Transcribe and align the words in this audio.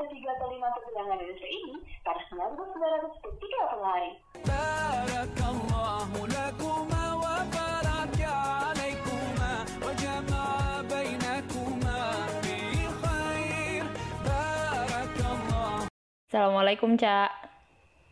ketiga 0.00 0.32
atau 0.40 0.48
lima 0.48 0.68
persidangan 0.72 1.20
Indonesia 1.20 1.48
ini 1.48 1.76
pada 2.00 2.20
1933 2.32 3.72
kemarin. 3.76 4.14
Barakallahu 4.48 6.18
lakuma 6.24 7.04
wa 7.20 7.36
baraka 7.52 8.32
alaikuma 8.72 9.52
wa 9.68 9.92
jama'a 10.00 10.80
bainakuma 10.88 11.98
fi 12.40 12.56
khair. 13.04 13.84
Barakallahu. 14.24 15.84
Assalamualaikum, 16.32 16.96
Cak. 16.96 17.30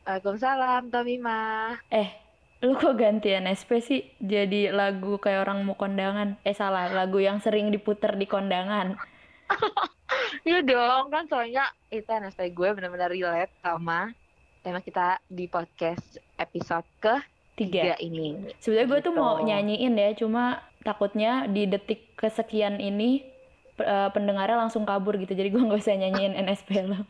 Waalaikumsalam, 0.04 0.92
Tomima. 0.92 1.72
Eh, 1.88 2.08
lu 2.64 2.76
kok 2.76 3.00
gantian 3.00 3.48
SP 3.48 3.80
sih 3.80 4.02
jadi 4.18 4.74
lagu 4.74 5.16
kayak 5.22 5.46
orang 5.46 5.62
mau 5.62 5.78
kondangan 5.78 6.42
eh 6.42 6.56
salah 6.58 6.90
lagu 6.90 7.22
yang 7.22 7.38
sering 7.38 7.70
diputer 7.70 8.18
di 8.18 8.26
kondangan 8.26 8.98
Iya 10.42 10.58
dong, 10.62 11.08
kan 11.08 11.24
soalnya 11.26 11.62
itu 11.88 12.06
NSP 12.06 12.50
gue 12.50 12.68
benar-benar 12.70 13.08
relate 13.08 13.52
sama 13.58 14.12
tema 14.60 14.78
kita 14.78 15.18
di 15.26 15.46
podcast 15.46 16.04
episode 16.36 16.84
ke 16.98 17.14
Tiga. 17.54 17.82
tiga 17.82 17.96
ini. 17.98 18.54
Sebenarnya 18.58 18.86
gue 18.86 19.00
tuh 19.02 19.12
Gitu. 19.12 19.20
mau 19.20 19.34
nyanyiin 19.40 19.94
ya, 19.94 20.10
cuma 20.14 20.44
takutnya 20.80 21.32
di 21.46 21.66
detik 21.66 22.14
kesekian 22.14 22.78
ini 22.78 23.26
eh, 23.76 24.08
pendengarnya 24.10 24.58
langsung 24.58 24.82
kabur 24.82 25.14
gitu. 25.16 25.32
Jadi 25.32 25.48
gue 25.48 25.62
nggak 25.66 25.78
usah 25.78 25.94
nyanyiin 25.94 26.38
NSP 26.38 26.86
lo. 26.86 27.02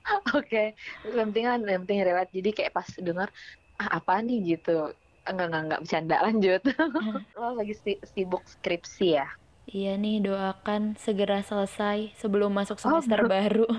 Oke, 0.38 0.72
yang 1.04 1.28
penting 1.28 1.44
kan, 1.44 1.58
yang 1.62 1.82
penting 1.84 2.00
relate. 2.02 2.32
Jadi 2.32 2.50
kayak 2.50 2.72
pas 2.72 2.88
dengar, 2.96 3.28
ah 3.76 4.00
apa 4.00 4.20
nih 4.20 4.56
gitu. 4.56 4.96
Enggak, 5.22 5.46
enggak, 5.46 5.62
enggak, 5.62 5.80
bercanda, 5.84 6.16
lanjut. 6.24 6.62
Lo 7.38 7.52
lagi 7.54 7.74
si- 7.76 8.00
sibuk 8.08 8.40
skripsi 8.48 9.20
ya? 9.20 9.28
Iya 9.70 9.94
nih, 9.94 10.18
doakan 10.20 10.98
segera 10.98 11.40
selesai 11.40 12.10
sebelum 12.18 12.50
masuk 12.50 12.74
Oh, 12.82 12.98
semester 12.98 13.22
baru. 13.26 13.66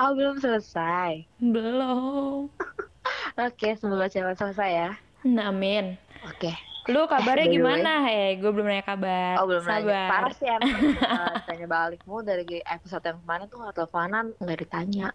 Oh, 0.00 0.16
belum 0.16 0.40
selesai. 0.40 1.28
Belum. 1.38 2.48
Oke, 3.46 3.76
semoga 3.76 4.08
cepat 4.08 4.34
selesai 4.34 4.70
ya. 4.72 4.90
Nah, 5.22 5.52
amin. 5.52 5.94
Oke. 6.26 6.48
Lu 6.88 7.04
kabarnya 7.06 7.46
way. 7.52 7.54
gimana? 7.54 7.92
Eh, 8.08 8.40
gue 8.40 8.50
belum 8.50 8.66
nanya 8.66 8.82
kabar. 8.82 9.38
Oh, 9.38 9.46
belum 9.46 9.62
Sabar. 9.62 9.84
nanya. 9.84 10.02
Parah 10.10 10.32
sih 10.34 10.48
emang. 10.48 10.80
Eh, 10.96 11.34
tanya 11.46 11.66
balikmu 11.68 12.16
dari 12.24 12.42
episode 12.64 13.04
yang 13.04 13.20
kemarin 13.22 13.46
tuh 13.46 13.58
nggak 13.62 13.74
teleponan, 13.76 14.26
nggak 14.40 14.58
ditanya. 14.64 15.08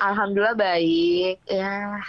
Alhamdulillah 0.00 0.56
baik. 0.58 1.36
Ya, 1.46 2.00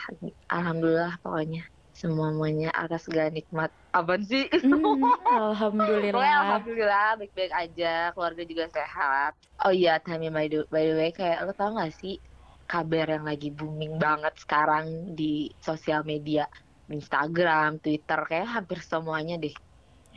alhamdulillah 0.48 1.20
pokoknya. 1.22 1.68
Semuanya 2.02 2.74
atas 2.74 3.06
segala 3.06 3.30
nikmat. 3.30 3.70
Apaan 3.94 4.26
sih? 4.26 4.50
Hmm, 4.50 5.06
alhamdulillah. 5.30 6.26
alhamdulillah 6.42 7.14
baik-baik 7.22 7.54
aja, 7.54 8.10
keluarga 8.18 8.42
juga 8.42 8.66
sehat. 8.74 9.38
Oh 9.62 9.70
iya, 9.70 10.02
Tami 10.02 10.34
by 10.34 10.50
the, 10.50 10.66
by 10.74 10.82
the 10.90 10.96
way, 10.98 11.12
kayak 11.14 11.46
lo 11.46 11.54
tau 11.54 11.78
gak 11.78 11.94
sih 11.94 12.18
kabar 12.66 13.06
yang 13.06 13.28
lagi 13.28 13.54
booming 13.54 14.02
banget 14.02 14.34
sekarang 14.42 15.14
di 15.14 15.54
sosial 15.62 16.02
media, 16.02 16.50
Instagram, 16.90 17.78
Twitter, 17.78 18.20
kayak 18.26 18.50
hampir 18.50 18.80
semuanya 18.82 19.38
deh 19.38 19.54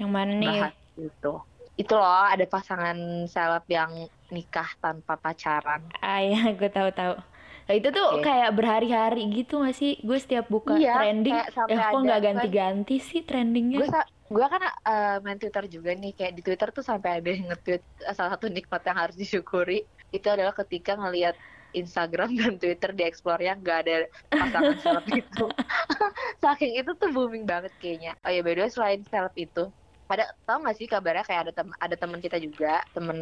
Yang 0.01 0.11
mana 0.15 0.33
nih? 0.41 0.49
bahas 0.49 0.75
itu. 0.97 1.35
Itu 1.75 1.95
loh, 1.99 2.25
ada 2.31 2.47
pasangan 2.47 2.97
seleb 3.27 3.67
yang 3.69 4.07
nikah 4.31 4.71
tanpa 4.79 5.19
pacaran. 5.19 5.83
Ah 6.01 6.23
ya, 6.23 6.55
gue 6.55 6.71
tahu-tahu. 6.71 7.34
Nah, 7.65 7.75
itu 7.81 7.89
tuh 7.89 8.07
Oke. 8.21 8.29
kayak 8.29 8.51
berhari-hari 8.53 9.23
gitu 9.33 9.65
gak 9.65 9.77
sih? 9.77 9.97
Gue 10.05 10.21
setiap 10.21 10.53
buka 10.53 10.77
Iya, 10.77 11.01
trending, 11.01 11.33
eh 11.33 11.79
kok 11.81 12.01
nggak 12.05 12.21
ganti-ganti 12.21 12.97
sih 13.01 13.25
trendingnya? 13.25 13.81
Gue 13.81 13.89
gue 14.25 14.47
kan 14.49 14.63
eh, 14.65 15.17
main 15.25 15.39
Twitter 15.41 15.65
juga 15.69 15.91
nih, 15.97 16.13
kayak 16.17 16.33
di 16.37 16.43
Twitter 16.45 16.69
tuh 16.73 16.85
sampai 16.85 17.21
ada 17.21 17.29
yang 17.29 17.49
nge-tweet 17.53 17.83
eh, 18.05 18.15
salah 18.17 18.37
satu 18.37 18.53
nikmat 18.53 18.83
yang 18.85 18.99
harus 19.01 19.17
disyukuri 19.17 19.85
itu 20.13 20.29
adalah 20.29 20.53
ketika 20.53 20.97
ngelihat 20.97 21.37
Instagram 21.75 22.31
dan 22.41 22.55
Twitter 22.57 22.91
di 22.95 23.03
explore-nya 23.05 23.59
nggak 23.59 23.79
ada 23.85 23.95
pasangan 24.31 24.77
seleb 24.81 25.07
itu. 25.13 25.47
Saking 26.45 26.73
itu 26.81 26.91
tuh 26.97 27.11
booming 27.11 27.45
banget 27.45 27.73
kayaknya. 27.81 28.15
Oh 28.23 28.31
ya, 28.31 28.41
by 28.41 28.55
the 28.55 28.63
way 28.65 28.71
selain 28.71 29.01
seleb 29.09 29.35
itu, 29.37 29.65
ada 30.13 30.25
tau 30.47 30.59
gak 30.67 30.77
sih 30.79 30.87
kabarnya 30.93 31.25
kayak 31.29 31.41
ada 31.49 31.53
tem 31.59 31.69
ada 31.85 31.97
teman 32.03 32.21
kita 32.25 32.37
juga, 32.47 32.67
temen 32.95 33.19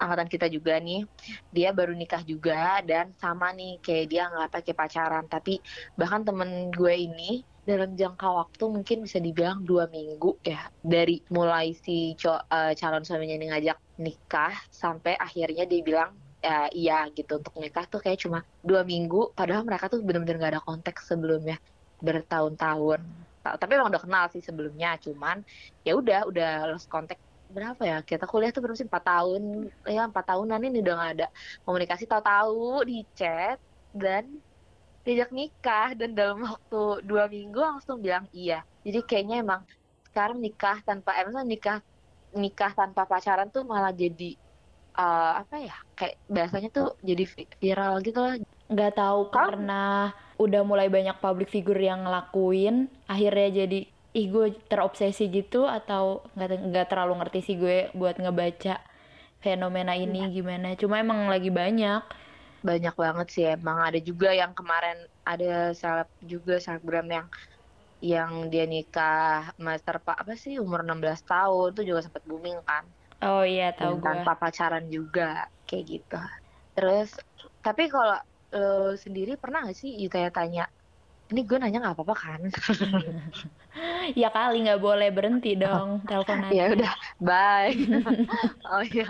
angkatan 0.00 0.28
kita 0.34 0.46
juga 0.56 0.72
nih, 0.86 0.98
dia 1.56 1.68
baru 1.78 1.92
nikah 2.00 2.22
juga 2.30 2.52
dan 2.88 3.06
sama 3.22 3.46
nih 3.58 3.68
kayak 3.84 4.04
dia 4.10 4.22
nggak 4.32 4.48
pakai 4.54 4.72
pacaran, 4.80 5.24
tapi 5.32 5.50
bahkan 5.98 6.22
temen 6.28 6.50
gue 6.76 6.92
ini 7.06 7.22
dalam 7.68 7.90
jangka 8.00 8.26
waktu 8.40 8.64
mungkin 8.76 8.96
bisa 9.06 9.18
dibilang 9.26 9.58
dua 9.68 9.84
minggu 9.94 10.28
ya 10.50 10.66
dari 10.92 11.12
mulai 11.36 11.66
si 11.84 11.92
eh, 12.54 12.72
calon 12.80 13.02
suaminya 13.06 13.34
ini 13.38 13.46
ngajak 13.52 13.76
nikah 14.04 14.52
sampai 14.82 15.12
akhirnya 15.24 15.62
dia 15.70 15.80
bilang 15.88 16.10
ya, 16.44 16.50
iya 16.78 16.94
gitu. 17.16 17.30
Untuk 17.40 17.54
nikah 17.62 17.84
tuh 17.92 18.00
kayak 18.04 18.18
cuma 18.24 18.38
dua 18.68 18.80
minggu. 18.92 19.16
Padahal 19.38 19.62
mereka 19.68 19.86
tuh 19.92 19.98
bener-bener 20.06 20.36
gak 20.44 20.52
ada 20.56 20.62
konteks 20.68 21.00
sebelumnya 21.10 21.56
bertahun-tahun. 22.06 23.00
Ta- 23.00 23.29
tapi 23.60 23.70
emang 23.76 23.88
udah 23.92 24.02
kenal 24.04 24.24
sih 24.32 24.42
sebelumnya 24.48 24.88
cuman 25.04 25.36
ya 25.86 25.90
udah 26.00 26.16
udah 26.30 26.46
lost 26.70 26.86
contact 26.92 27.20
berapa 27.56 27.82
ya? 27.90 27.96
Kita 28.10 28.24
kuliah 28.30 28.50
tuh 28.54 28.60
berapa 28.62 28.78
sih? 28.80 28.86
Empat 28.90 29.04
tahun. 29.10 29.42
Ya 29.94 30.00
empat 30.10 30.24
tahunan 30.30 30.60
ini 30.66 30.76
udah 30.82 30.92
gak 31.02 31.10
ada 31.14 31.24
komunikasi 31.64 32.04
tahu-tahu 32.10 32.54
di 32.88 32.94
chat 33.18 33.56
dan 34.02 34.24
diajak 35.04 35.30
nikah. 35.38 35.86
Dan 36.00 36.10
dalam 36.18 36.38
waktu 36.48 36.76
dua 37.08 37.24
minggu 37.34 37.58
langsung 37.68 37.96
bilang 38.04 38.24
iya. 38.38 38.54
Jadi 38.86 38.98
kayaknya 39.08 39.36
emang 39.44 39.62
sekarang 40.08 40.38
nikah 40.44 40.76
tanpa 40.88 41.10
emang 41.22 41.44
nikah 41.52 41.76
nikah 42.42 42.72
tanpa 42.78 43.02
pacaran 43.10 43.48
tuh 43.54 43.62
malah 43.72 43.92
jadi 44.02 44.24
eh, 45.00 45.30
apa 45.42 45.54
ya? 45.68 45.74
Kayak 45.98 46.16
bahasanya 46.36 46.68
tuh 46.76 46.86
jadi 47.10 47.22
vi- 47.34 47.52
viral 47.62 47.94
gitu 48.06 48.18
lah 48.26 48.34
Nggak 48.70 48.92
tahu 48.94 49.20
Kamu- 49.26 49.34
karena 49.34 49.82
udah 50.38 50.62
mulai 50.62 50.86
banyak 50.86 51.18
public 51.18 51.50
figure 51.50 51.78
yang 51.80 52.06
ngelakuin, 52.06 52.86
akhirnya 53.04 53.66
jadi 53.66 53.78
ih 54.10 54.26
gue 54.26 54.46
terobsesi 54.66 55.26
gitu 55.28 55.66
atau 55.66 56.26
nggak 56.34 56.48
nggak 56.66 56.86
terlalu 56.86 57.14
ngerti 57.18 57.40
sih 57.40 57.54
gue 57.54 57.90
buat 57.92 58.16
ngebaca 58.16 58.78
fenomena 59.38 59.94
ini 59.94 60.26
Iya. 60.26 60.32
gimana. 60.32 60.68
Cuma 60.74 60.98
emang 60.98 61.26
lagi 61.26 61.50
banyak. 61.50 62.02
banyak 62.60 62.92
banget 62.92 63.26
sih 63.30 63.44
emang 63.48 63.80
ada 63.80 63.96
juga 63.98 64.36
yang 64.36 64.52
kemarin 64.52 64.92
ada 65.24 65.72
seleb 65.72 66.04
juga 66.20 66.60
selebgram 66.60 67.08
yang 67.08 67.26
yang 68.04 68.30
dia 68.48 68.64
nikah 68.64 69.56
master 69.56 69.96
pak 69.98 70.20
apa 70.20 70.36
sih 70.36 70.56
umur 70.56 70.84
16 70.84 71.24
tahun 71.24 71.72
tuh 71.72 71.80
juga 71.80 72.04
sempat 72.04 72.20
booming 72.20 72.60
kan 72.60 72.84
Oh 73.20 73.40
iya 73.42 73.72
tahu 73.72 73.96
gue. 73.96 74.04
tanpa 74.04 74.36
pacaran 74.36 74.84
juga 74.86 75.48
kayak 75.64 75.84
gitu 75.88 76.20
terus 76.74 77.16
tapi 77.60 77.88
kalau 77.88 78.20
lo 78.54 78.96
sendiri 79.04 79.30
pernah 79.42 79.58
gak 79.68 79.76
sih 79.80 79.90
ditanya-tanya 80.02 80.62
ini 81.30 81.40
gue 81.48 81.56
nanya 81.62 81.78
nggak 81.82 81.94
apa-apa 81.96 82.14
kan? 82.24 82.40
Ya 84.20 84.28
kali 84.36 84.54
nggak 84.64 84.80
boleh 84.86 85.08
berhenti 85.16 85.48
dong 85.62 85.88
teleponan. 86.08 86.50
ya 86.56 86.62
udah 86.74 86.92
bye. 87.26 87.70
Oh 88.70 88.82
iya. 88.90 89.04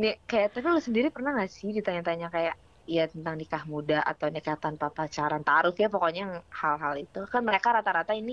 Nih 0.00 0.12
kayak 0.28 0.48
tapi 0.54 0.66
lo 0.74 0.80
sendiri 0.88 1.08
pernah 1.14 1.30
gak 1.40 1.50
sih 1.58 1.68
ditanya-tanya 1.78 2.26
kayak 2.34 2.54
ya 2.96 3.02
tentang 3.12 3.34
nikah 3.40 3.62
muda 3.72 3.94
atau 4.10 4.26
nikah 4.34 4.56
tanpa 4.64 4.86
pacaran? 4.96 5.42
Taruh 5.48 5.74
ya 5.82 5.86
pokoknya 5.94 6.22
hal-hal 6.60 6.94
itu. 7.04 7.18
Kan 7.32 7.42
mereka 7.48 7.68
rata-rata 7.76 8.12
ini 8.20 8.32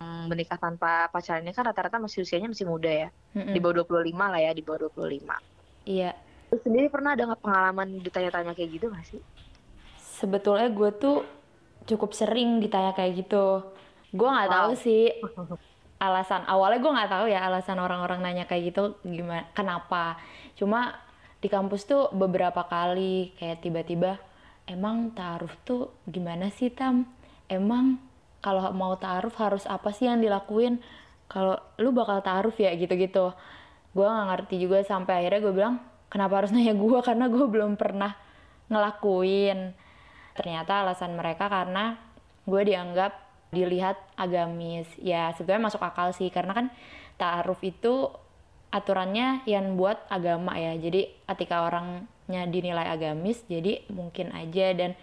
mm, 0.00 0.28
menikah 0.30 0.58
tanpa 0.64 0.88
pacaran 1.14 1.42
ini 1.44 1.52
kan 1.56 1.64
rata-rata 1.70 1.96
masih 2.04 2.20
usianya 2.24 2.48
masih 2.54 2.68
muda 2.74 2.90
ya. 3.02 3.08
Mm-mm. 3.34 3.54
di 3.54 3.58
bawah 3.62 3.74
25 3.78 4.26
lah 4.32 4.40
ya 4.46 4.50
di 4.58 4.62
bawah 4.66 4.78
25 4.84 5.34
Iya. 5.90 6.04
Lo 6.50 6.56
sendiri 6.64 6.86
pernah 6.94 7.10
ada 7.14 7.24
pengalaman 7.44 7.88
ditanya-tanya 8.06 8.52
kayak 8.56 8.70
gitu 8.74 8.86
gak 8.96 9.04
sih 9.10 9.20
Sebetulnya 10.20 10.68
gue 10.78 10.90
tuh 11.02 11.16
cukup 11.88 12.10
sering 12.20 12.60
ditanya 12.62 12.92
kayak 12.98 13.12
gitu. 13.26 13.46
Gue 14.18 14.28
nggak 14.34 14.50
tahu 14.56 14.72
Wow. 14.72 14.82
sih 14.84 15.02
alasan 16.00 16.42
awalnya 16.48 16.78
gue 16.84 16.92
nggak 16.96 17.10
tahu 17.12 17.26
ya 17.28 17.40
alasan 17.48 17.76
orang-orang 17.76 18.20
nanya 18.24 18.44
kayak 18.48 18.62
gitu 18.72 18.82
gimana 19.04 19.44
kenapa. 19.58 20.04
Cuma 20.58 20.80
di 21.42 21.48
kampus 21.54 21.82
tuh 21.90 22.02
beberapa 22.12 22.62
kali 22.68 23.32
kayak 23.36 23.58
tiba-tiba 23.64 24.12
emang 24.68 25.12
taaruf 25.16 25.52
tuh 25.68 25.82
gimana 26.14 26.48
sih 26.52 26.70
tam? 26.72 27.08
Emang 27.48 28.00
kalau 28.44 28.72
mau 28.72 28.96
taaruf 28.96 29.36
harus 29.44 29.64
apa 29.68 29.90
sih 29.96 30.08
yang 30.08 30.20
dilakuin? 30.24 30.80
Kalau 31.32 31.56
lu 31.82 31.90
bakal 31.92 32.18
taaruf 32.26 32.56
ya 32.60 32.72
gitu-gitu. 32.76 33.32
Gue 33.96 34.06
nggak 34.06 34.26
ngerti 34.30 34.54
juga 34.64 34.78
sampai 34.84 35.12
akhirnya 35.24 35.40
gue 35.44 35.54
bilang 35.58 35.74
kenapa 36.12 36.34
harus 36.44 36.50
nanya 36.54 36.72
gue 36.76 36.98
karena 37.04 37.26
gue 37.28 37.46
belum 37.46 37.72
pernah 37.76 38.12
ngelakuin 38.70 39.58
ternyata 40.40 40.80
alasan 40.80 41.12
mereka 41.20 41.52
karena 41.52 42.00
gue 42.48 42.62
dianggap 42.64 43.12
dilihat 43.52 44.00
agamis. 44.16 44.88
Ya 44.96 45.36
sebenarnya 45.36 45.68
masuk 45.68 45.84
akal 45.84 46.16
sih 46.16 46.32
karena 46.32 46.56
kan 46.56 46.66
ta'aruf 47.20 47.60
itu 47.60 48.08
aturannya 48.72 49.44
yang 49.44 49.76
buat 49.76 50.00
agama 50.08 50.56
ya. 50.56 50.80
Jadi 50.80 51.12
ketika 51.28 51.68
orangnya 51.68 52.48
dinilai 52.48 52.88
agamis 52.88 53.44
jadi 53.52 53.84
mungkin 53.92 54.32
aja 54.32 54.72
dan 54.72 54.96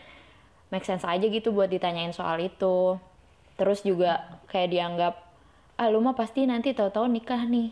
make 0.73 0.89
sense 0.89 1.05
aja 1.05 1.29
gitu 1.29 1.53
buat 1.53 1.69
ditanyain 1.69 2.17
soal 2.17 2.41
itu. 2.41 2.97
Terus 3.61 3.85
juga 3.85 4.41
kayak 4.49 4.73
dianggap 4.73 5.13
ah 5.77 5.93
lu 5.93 6.01
mah 6.01 6.17
pasti 6.17 6.49
nanti 6.49 6.73
tahu-tahu 6.73 7.05
nikah 7.05 7.45
nih. 7.45 7.69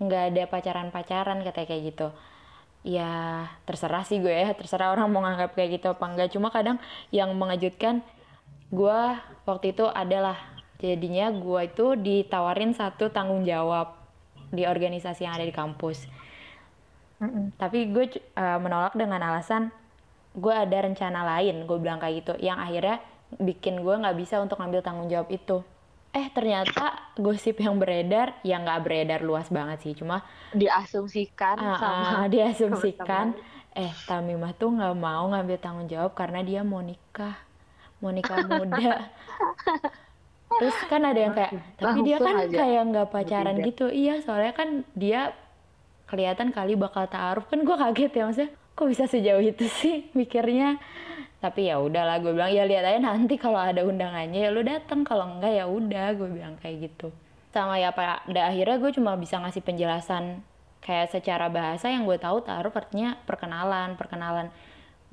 Nggak 0.00 0.22
ada 0.32 0.42
pacaran-pacaran 0.48 1.44
katanya 1.44 1.68
kayak 1.68 1.84
gitu 1.92 2.08
ya 2.86 3.44
terserah 3.66 4.06
sih 4.06 4.22
gue 4.22 4.30
ya. 4.30 4.54
Terserah 4.54 4.94
orang 4.94 5.10
mau 5.10 5.26
nganggap 5.26 5.58
kayak 5.58 5.82
gitu 5.82 5.90
apa 5.90 6.04
enggak. 6.06 6.30
Cuma 6.30 6.54
kadang 6.54 6.78
yang 7.10 7.34
mengejutkan 7.34 8.06
gue 8.70 8.98
waktu 9.42 9.74
itu 9.74 9.90
adalah 9.90 10.38
jadinya 10.78 11.34
gue 11.34 11.60
itu 11.66 11.98
ditawarin 11.98 12.70
satu 12.70 13.10
tanggung 13.10 13.42
jawab 13.42 13.98
di 14.54 14.62
organisasi 14.62 15.26
yang 15.26 15.34
ada 15.34 15.44
di 15.44 15.52
kampus. 15.52 16.06
Tapi 17.58 17.90
gue 17.90 18.22
eh, 18.22 18.58
menolak 18.62 18.94
dengan 18.94 19.18
alasan 19.18 19.74
gue 20.38 20.54
ada 20.54 20.86
rencana 20.86 21.26
lain. 21.26 21.66
Gue 21.66 21.82
bilang 21.82 21.98
kayak 21.98 22.14
gitu. 22.22 22.32
Yang 22.38 22.58
akhirnya 22.70 22.96
bikin 23.42 23.82
gue 23.82 23.94
nggak 23.98 24.14
bisa 24.14 24.38
untuk 24.38 24.62
ngambil 24.62 24.86
tanggung 24.86 25.10
jawab 25.10 25.26
itu 25.34 25.66
eh 26.16 26.32
ternyata 26.32 27.12
gosip 27.14 27.60
yang 27.60 27.76
beredar 27.76 28.40
yang 28.40 28.64
nggak 28.64 28.80
beredar 28.80 29.20
luas 29.20 29.46
banget 29.48 29.78
sih 29.80 29.92
cuma 29.92 30.24
diasumsikan 30.50 31.56
Ah, 31.56 31.76
sama 31.76 32.24
diasumsikan. 32.32 33.36
eh 33.70 33.92
Tamimah 34.02 34.56
tuh 34.56 34.72
nggak 34.72 34.96
mau 34.96 35.28
ngambil 35.28 35.60
tanggung 35.60 35.84
jawab 35.86 36.16
karena 36.16 36.40
dia 36.40 36.64
mau 36.64 36.80
nikah 36.80 37.36
mau 37.96 38.08
nikah 38.08 38.40
muda. 38.48 39.12
Terus 40.48 40.76
kan 40.86 41.02
ada 41.02 41.20
yang 41.20 41.34
kayak 41.34 41.52
tapi 41.76 41.98
dia 42.00 42.16
Langsung 42.16 42.26
kan 42.32 42.36
aja. 42.40 42.56
kayak 42.56 42.82
nggak 42.88 43.08
pacaran 43.10 43.56
gitu. 43.60 43.86
Iya 43.92 44.14
soalnya 44.20 44.52
kan 44.52 44.68
dia 44.96 45.36
kelihatan 46.06 46.48
kali 46.50 46.72
bakal 46.74 47.04
taaruf. 47.06 47.44
Kan 47.46 47.60
gue 47.60 47.76
kaget 47.76 48.12
ya 48.14 48.22
maksudnya 48.24 48.48
kok 48.72 48.86
bisa 48.86 49.04
sejauh 49.04 49.42
itu 49.42 49.66
sih? 49.66 50.08
Mikirnya 50.12 50.80
tapi 51.46 51.70
ya 51.70 51.78
udahlah 51.78 52.18
gue 52.18 52.34
bilang 52.34 52.50
ya 52.50 52.66
lihat 52.66 52.82
aja 52.82 52.98
nanti 52.98 53.38
kalau 53.38 53.62
ada 53.62 53.86
undangannya 53.86 54.42
ya 54.42 54.50
lu 54.50 54.66
datang 54.66 55.06
kalau 55.06 55.38
enggak 55.38 55.54
ya 55.54 55.70
udah 55.70 56.18
gue 56.18 56.26
bilang 56.26 56.58
kayak 56.58 56.90
gitu. 56.90 57.14
Sama 57.54 57.78
ya 57.78 57.94
pada 57.94 58.26
akhirnya 58.26 58.82
gue 58.82 58.90
cuma 58.98 59.14
bisa 59.14 59.38
ngasih 59.38 59.62
penjelasan 59.62 60.42
kayak 60.82 61.14
secara 61.14 61.46
bahasa 61.46 61.86
yang 61.86 62.02
gue 62.02 62.18
tahu 62.18 62.42
taruh 62.42 62.74
artinya 62.74 63.14
perkenalan 63.22 63.94
perkenalan 63.94 64.50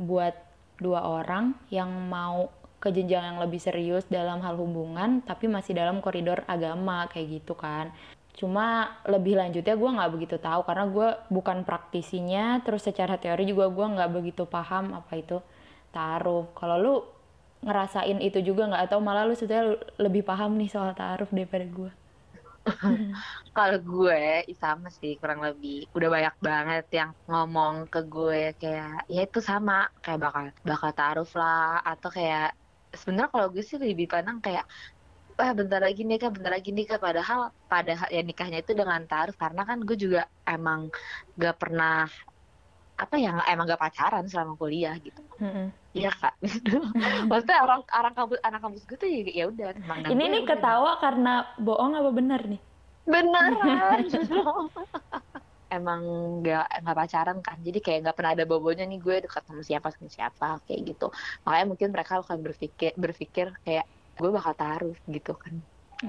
buat 0.02 0.34
dua 0.82 1.06
orang 1.06 1.54
yang 1.70 1.94
mau 2.10 2.50
ke 2.82 2.90
jenjang 2.90 3.24
yang 3.24 3.38
lebih 3.38 3.62
serius 3.62 4.10
dalam 4.10 4.42
hal 4.42 4.58
hubungan 4.58 5.22
tapi 5.22 5.46
masih 5.46 5.78
dalam 5.78 6.02
koridor 6.02 6.42
agama 6.50 7.06
kayak 7.14 7.46
gitu 7.46 7.54
kan. 7.54 7.94
Cuma 8.34 8.98
lebih 9.06 9.38
lanjutnya 9.38 9.78
gue 9.78 9.90
nggak 9.94 10.12
begitu 10.18 10.42
tahu 10.42 10.66
karena 10.66 10.90
gue 10.90 11.10
bukan 11.30 11.62
praktisinya 11.62 12.66
terus 12.66 12.82
secara 12.82 13.22
teori 13.22 13.46
juga 13.46 13.70
gue 13.70 13.86
nggak 13.86 14.10
begitu 14.10 14.50
paham 14.50 14.98
apa 14.98 15.14
itu 15.14 15.38
taruh. 15.94 16.50
Kalau 16.57 16.75
lu 16.81 16.94
ngerasain 17.63 18.19
itu 18.28 18.40
juga 18.42 18.62
nggak? 18.69 18.84
Atau 18.90 19.00
malah 19.00 19.24
lu 19.30 19.34
sebetulnya 19.38 19.78
lebih 20.01 20.24
paham 20.30 20.51
nih 20.60 20.69
soal 20.74 20.92
taruh 20.98 21.30
daripada 21.31 21.66
gue 21.78 21.92
Kalau 23.57 23.78
gue 23.80 24.48
sama 24.56 24.88
sih 24.88 25.19
kurang 25.19 25.44
lebih. 25.44 25.88
Udah 25.95 26.10
banyak 26.16 26.36
banget 26.40 26.86
yang 26.95 27.12
ngomong 27.28 27.92
ke 27.92 28.00
gue 28.07 28.56
kayak 28.62 29.07
ya 29.12 29.22
itu 29.28 29.40
sama. 29.44 29.92
Kayak 30.04 30.19
bakal 30.25 30.44
bakal 30.63 30.92
taruh 30.95 31.31
lah. 31.36 31.84
Atau 31.84 32.10
kayak 32.12 32.56
sebenarnya 32.96 33.30
kalau 33.34 33.48
gue 33.51 33.63
sih 33.63 33.78
lebih 33.80 34.07
pandang 34.07 34.39
kayak 34.39 34.66
wah 35.34 35.51
bentar 35.57 35.81
lagi 35.81 36.06
nikah 36.06 36.30
bentar 36.30 36.51
lagi 36.54 36.72
nikah 36.72 37.01
padahal 37.01 37.50
padahal 37.68 38.07
ya 38.16 38.22
nikahnya 38.24 38.63
itu 38.63 38.72
dengan 38.72 39.01
taruh. 39.12 39.36
Karena 39.36 39.62
kan 39.68 39.78
gue 39.84 39.98
juga 40.00 40.22
emang 40.48 40.88
gak 41.36 41.56
pernah 41.60 42.07
apa 42.94 43.16
ya 43.18 43.42
emang 43.50 43.66
gak 43.68 43.81
pacaran 43.81 44.25
selama 44.30 44.54
kuliah 44.56 44.96
gitu 45.01 45.19
Iya 45.98 46.10
kak, 46.19 46.34
maksudnya 47.30 47.57
orang 47.66 47.81
orang 47.98 48.13
kampus 48.18 48.40
anak 48.48 48.60
kampus 48.63 48.84
gue 48.90 48.98
tuh 49.04 49.10
ya 49.13 49.19
ya 49.40 49.44
udah 49.51 49.68
ini 50.12 50.24
nih 50.34 50.42
udah 50.45 50.45
ketawa 50.50 50.92
karena 51.04 51.30
bohong 51.66 51.94
apa 52.00 52.10
bener 52.18 52.42
nih? 52.51 52.62
Beneran. 53.12 54.04
Emang 55.74 56.01
nggak 56.40 56.63
nggak 56.81 56.95
pacaran 57.00 57.38
kan 57.45 57.57
jadi 57.66 57.78
kayak 57.86 57.98
nggak 58.06 58.16
pernah 58.18 58.31
ada 58.36 58.45
bobonya 58.51 58.84
nih 58.90 58.98
gue 59.06 59.16
dekat 59.25 59.44
sama 59.50 59.62
siapa 59.69 59.88
sama 59.95 60.10
siapa 60.18 60.45
kayak 60.66 60.81
gitu. 60.90 61.06
Makanya 61.44 61.66
mungkin 61.72 61.90
mereka 61.96 62.13
akan 62.22 62.38
berpikir 62.46 62.92
berpikir 63.04 63.48
kayak 63.66 63.86
gue 64.22 64.30
bakal 64.38 64.54
taruh 64.62 64.94
gitu 65.16 65.31
kan. 65.44 65.56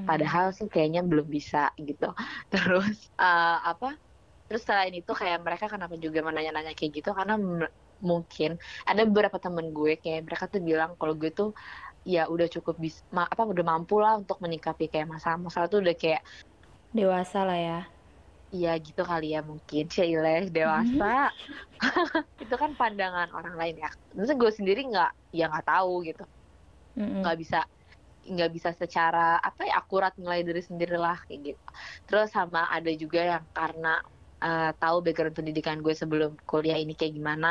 Padahal 0.09 0.47
sih 0.57 0.67
kayaknya 0.75 1.01
belum 1.11 1.27
bisa 1.37 1.59
gitu. 1.89 2.05
Terus 2.53 2.97
eh, 3.23 3.57
apa 3.71 3.87
terus 4.49 4.63
selain 4.69 4.95
itu 5.01 5.13
kayak 5.21 5.39
mereka 5.47 5.67
kenapa 5.73 5.95
juga 6.05 6.21
menanya-nanya 6.29 6.73
kayak 6.79 6.93
gitu 6.99 7.11
karena 7.19 7.35
mungkin. 8.05 8.61
Ada 8.85 9.03
beberapa 9.09 9.37
temen 9.41 9.73
gue 9.73 9.97
kayak 10.03 10.21
mereka 10.29 10.45
tuh 10.53 10.61
bilang 10.61 10.91
kalau 11.01 11.15
gue 11.17 11.31
tuh 11.33 11.51
ya 12.05 12.29
udah 12.29 12.47
cukup 12.53 12.77
bisa 12.77 13.01
apa 13.17 13.43
udah 13.49 13.65
mampu 13.65 13.97
lah 13.97 14.21
untuk 14.21 14.37
menyikapi 14.45 14.93
kayak 14.93 15.09
masalah-masalah 15.09 15.67
tuh 15.73 15.81
udah 15.81 15.97
kayak 15.97 16.21
dewasa 16.93 17.43
lah 17.49 17.59
ya. 17.59 17.81
Iya 18.55 18.71
gitu 18.79 19.03
kali 19.03 19.35
ya 19.35 19.41
mungkin. 19.43 19.85
Sheila 19.91 20.47
dewasa. 20.47 21.33
Itu 22.45 22.55
kan 22.55 22.71
pandangan 22.79 23.33
orang 23.35 23.55
lain 23.59 23.77
ya. 23.83 23.91
Maksudnya 24.15 24.37
gue 24.39 24.53
sendiri 24.55 24.81
nggak 24.87 25.11
ya 25.35 25.45
nggak 25.51 25.67
tahu 25.67 25.93
gitu. 26.07 26.23
Nggak 26.95 27.37
bisa 27.43 27.59
nggak 28.25 28.51
bisa 28.57 28.71
secara 28.73 29.37
apa 29.37 29.69
ya 29.69 29.77
akurat 29.77 30.13
nilai 30.17 30.41
diri 30.47 30.63
sendiri 30.65 30.97
lah 30.97 31.19
kayak 31.27 31.41
gitu. 31.53 31.65
Terus 32.07 32.29
sama 32.33 32.71
ada 32.71 32.91
juga 32.95 33.21
yang 33.21 33.45
karena 33.53 34.01
eh, 34.45 34.71
tahu 34.83 34.97
background 35.05 35.37
pendidikan 35.39 35.77
gue 35.85 35.95
sebelum 35.97 36.31
kuliah 36.51 36.77
ini 36.77 36.93
kayak 36.99 37.15
gimana. 37.19 37.49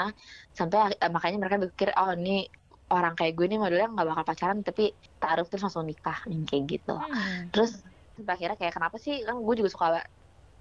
Sampai 0.58 0.78
eh, 0.94 1.12
makanya 1.16 1.38
mereka 1.42 1.58
berpikir 1.64 1.90
oh 1.98 2.14
ini 2.14 2.46
orang 2.94 3.14
kayak 3.18 3.34
gue 3.38 3.46
nih 3.50 3.60
modelnya 3.62 3.88
nggak 3.90 4.08
bakal 4.10 4.26
pacaran 4.30 4.60
tapi 4.62 4.94
taruh 5.18 5.46
terus 5.50 5.64
langsung 5.66 5.86
nikah 5.90 6.20
yang 6.30 6.44
kayak 6.50 6.64
gitu. 6.70 6.94
Hmm. 6.94 7.50
terus 7.50 7.82
sampai 8.14 8.34
akhirnya 8.38 8.58
kayak 8.62 8.74
kenapa 8.78 8.98
sih? 9.02 9.16
Kan 9.26 9.36
gue 9.42 9.56
juga 9.60 9.70
suka 9.74 9.86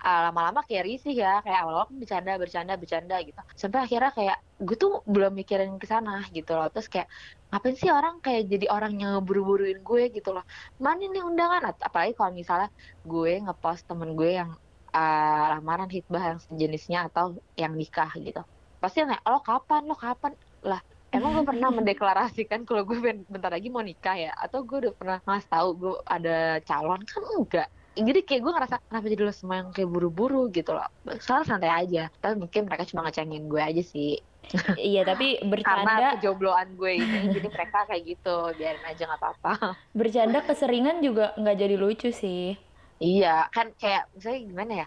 ah, 0.02 0.20
lama-lama 0.28 0.60
kayak 0.66 0.84
risih 0.88 1.14
ya 1.14 1.38
kayak 1.44 1.58
awal-awal 1.62 1.86
kan 1.90 1.96
bercanda 2.02 2.32
bercanda 2.42 2.72
bercanda 2.82 3.16
gitu. 3.28 3.40
Sampai 3.54 3.78
akhirnya 3.86 4.10
kayak 4.18 4.36
gue 4.66 4.76
tuh 4.82 4.92
belum 5.06 5.32
mikirin 5.40 5.70
ke 5.82 5.86
sana 5.92 6.10
gitu 6.36 6.50
loh. 6.58 6.66
Terus 6.74 6.88
kayak 6.92 7.08
ngapain 7.50 7.76
sih 7.78 7.90
orang 7.98 8.14
kayak 8.24 8.42
jadi 8.52 8.66
orang 8.74 8.92
yang 9.00 9.10
ngeburu-buruin 9.20 9.78
gue? 9.88 10.02
gitu 10.16 10.28
loh. 10.34 10.44
Mana 10.84 11.02
nih 11.12 11.22
undangan? 11.28 11.60
Apalagi 11.88 12.12
kalau 12.18 12.32
misalnya 12.40 12.68
gue 13.06 13.30
ngepost 13.44 13.82
temen 13.88 14.10
gue 14.18 14.30
yang 14.40 14.50
ah, 14.96 15.56
lamaran 15.58 15.88
hitbah 15.96 16.22
yang 16.30 16.40
sejenisnya 16.46 16.98
atau 17.08 17.24
yang 17.62 17.72
nikah 17.80 18.10
gitu 18.26 18.40
pasti 18.82 18.96
nanya 19.04 19.18
lo 19.32 19.38
kapan 19.48 19.80
lo 19.90 19.94
kapan 20.04 20.32
lah 20.70 20.80
Emang 21.14 21.30
gue 21.36 21.44
pernah 21.50 21.68
mendeklarasikan 21.76 22.60
kalau 22.68 22.82
gue 22.88 22.96
ben- 23.04 23.26
bentar 23.28 23.52
lagi 23.52 23.68
mau 23.74 23.84
nikah 23.84 24.16
ya? 24.24 24.30
Atau 24.44 24.58
gue 24.68 24.76
udah 24.80 24.94
pernah 24.98 25.16
ngasih 25.28 25.50
tahu 25.52 25.68
gue 25.80 25.92
ada 26.14 26.30
calon? 26.68 27.00
Kan 27.10 27.22
enggak. 27.36 27.66
Jadi 28.08 28.18
kayak 28.24 28.40
gue 28.44 28.52
ngerasa 28.56 28.76
kenapa 28.88 29.06
jadi 29.12 29.22
lo 29.28 29.32
semua 29.36 29.56
yang 29.60 29.68
kayak 29.76 29.90
buru-buru 29.92 30.36
gitu 30.56 30.70
loh. 30.76 30.88
Soalnya 31.20 31.46
santai 31.52 31.70
aja. 31.80 32.00
Tapi 32.22 32.34
mungkin 32.40 32.60
mereka 32.64 32.84
cuma 32.88 33.00
ngecengin 33.04 33.42
gue 33.52 33.60
aja 33.68 33.82
sih. 33.92 34.08
iya 34.88 35.00
tapi 35.10 35.24
Karena 35.64 35.90
bercanda 35.92 36.06
kejobloan 36.08 36.68
gue 36.78 36.92
ini. 37.04 37.16
jadi 37.34 37.46
mereka 37.54 37.78
kayak 37.88 38.02
gitu. 38.10 38.28
Biarin 38.58 38.84
aja 38.90 39.02
nggak 39.08 39.20
apa-apa. 39.20 39.50
bercanda 39.98 40.38
keseringan 40.48 40.96
juga 41.06 41.24
nggak 41.40 41.56
jadi 41.62 41.76
lucu 41.82 42.08
sih 42.22 42.56
iya. 43.04 43.26
Kan 43.54 43.66
kayak 43.80 44.02
misalnya 44.14 44.40
gimana 44.52 44.72
ya? 44.80 44.84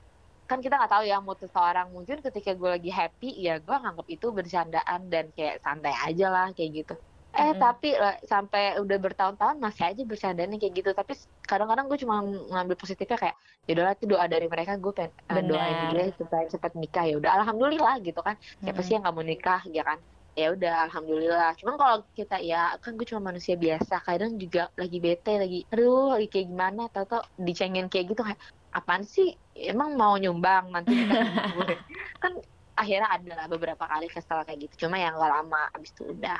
Kan 0.49 0.59
kita 0.63 0.73
nggak 0.77 0.91
tahu 0.93 1.03
ya 1.11 1.15
mood 1.25 1.37
seseorang. 1.43 1.87
Mungkin 1.95 2.17
ketika 2.25 2.49
gue 2.59 2.69
lagi 2.75 2.89
happy 2.99 3.25
ya 3.45 3.51
gue 3.65 3.75
nganggap 3.81 4.07
itu 4.13 4.25
bercandaan 4.37 5.01
dan 5.13 5.25
kayak 5.35 5.55
santai 5.65 5.93
aja 6.05 6.25
lah 6.33 6.45
kayak 6.55 6.71
gitu. 6.79 6.93
Eh 7.39 7.51
Mm-mm. 7.51 7.61
tapi 7.61 7.87
lah, 8.01 8.13
sampai 8.31 8.61
udah 8.83 8.97
bertahun-tahun 9.05 9.57
masih 9.65 9.83
aja 9.89 10.01
bercandanya 10.11 10.55
kayak 10.61 10.73
gitu. 10.79 10.89
Tapi 10.99 11.13
kadang-kadang 11.49 11.85
gue 11.91 11.97
cuma 12.03 12.15
ngambil 12.51 12.75
positifnya 12.81 13.17
kayak 13.23 13.35
ya 13.65 13.69
udahlah 13.75 13.93
itu 13.97 14.05
doa 14.11 14.25
dari 14.33 14.45
mereka 14.53 14.71
gue 14.83 14.91
pengen 14.99 15.11
eh, 15.31 15.41
doain 15.49 15.79
dia 15.91 16.01
supaya 16.19 16.43
cepat 16.53 16.71
nikah 16.81 17.03
ya 17.09 17.13
udah 17.19 17.31
alhamdulillah 17.37 17.93
gitu 18.07 18.19
kan. 18.27 18.35
Siapa 18.63 18.79
Mm-mm. 18.79 18.85
sih 18.85 18.91
yang 18.95 19.01
nggak 19.03 19.15
mau 19.17 19.25
nikah 19.31 19.59
ya 19.77 19.81
kan? 19.89 19.99
Ya 20.35 20.51
udah 20.51 20.91
alhamdulillah. 20.91 21.55
Cuman 21.59 21.75
kalau 21.79 21.97
kita 22.11 22.43
ya 22.43 22.75
kan 22.83 22.99
gue 22.99 23.07
cuma 23.07 23.31
manusia 23.31 23.55
biasa. 23.55 24.03
Kadang 24.03 24.35
juga 24.35 24.67
lagi 24.75 24.97
bete 24.99 25.39
lagi 25.39 25.63
aduh 25.71 26.15
lagi 26.15 26.27
kayak 26.27 26.47
gimana 26.51 26.81
tau-tau 26.91 27.23
dicengin 27.39 27.87
kayak 27.87 28.11
gitu 28.11 28.21
kayak 28.21 28.39
apaan 28.75 29.07
sih 29.07 29.31
emang 29.55 29.95
mau 29.95 30.19
nyumbang 30.19 30.67
nanti 30.75 30.91
gue 30.91 31.75
kan 32.23 32.35
akhirnya 32.75 33.07
ada 33.07 33.31
lah 33.39 33.47
beberapa 33.47 33.87
kali 33.87 34.11
kesel 34.11 34.43
kayak 34.43 34.67
gitu 34.67 34.85
cuma 34.85 34.99
yang 34.99 35.15
gak 35.15 35.31
lama 35.31 35.71
abis 35.71 35.95
itu 35.95 36.11
udah 36.11 36.39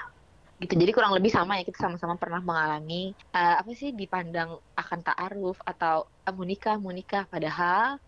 gitu 0.59 0.73
jadi 0.75 0.91
kurang 0.91 1.15
lebih 1.15 1.31
sama 1.31 1.59
ya 1.59 1.63
kita 1.63 1.79
sama-sama 1.79 2.19
pernah 2.19 2.43
mengalami 2.43 3.15
eh, 3.35 3.55
apa 3.59 3.71
sih 3.71 3.95
dipandang 3.95 4.55
akan 4.75 4.99
ta'aruf 5.03 5.59
atau 5.63 6.11
eh, 6.27 6.31
mau 6.35 6.43
nikah 6.47 6.75
mau 6.79 6.91
nikah 6.91 7.23
padahal 7.31 7.99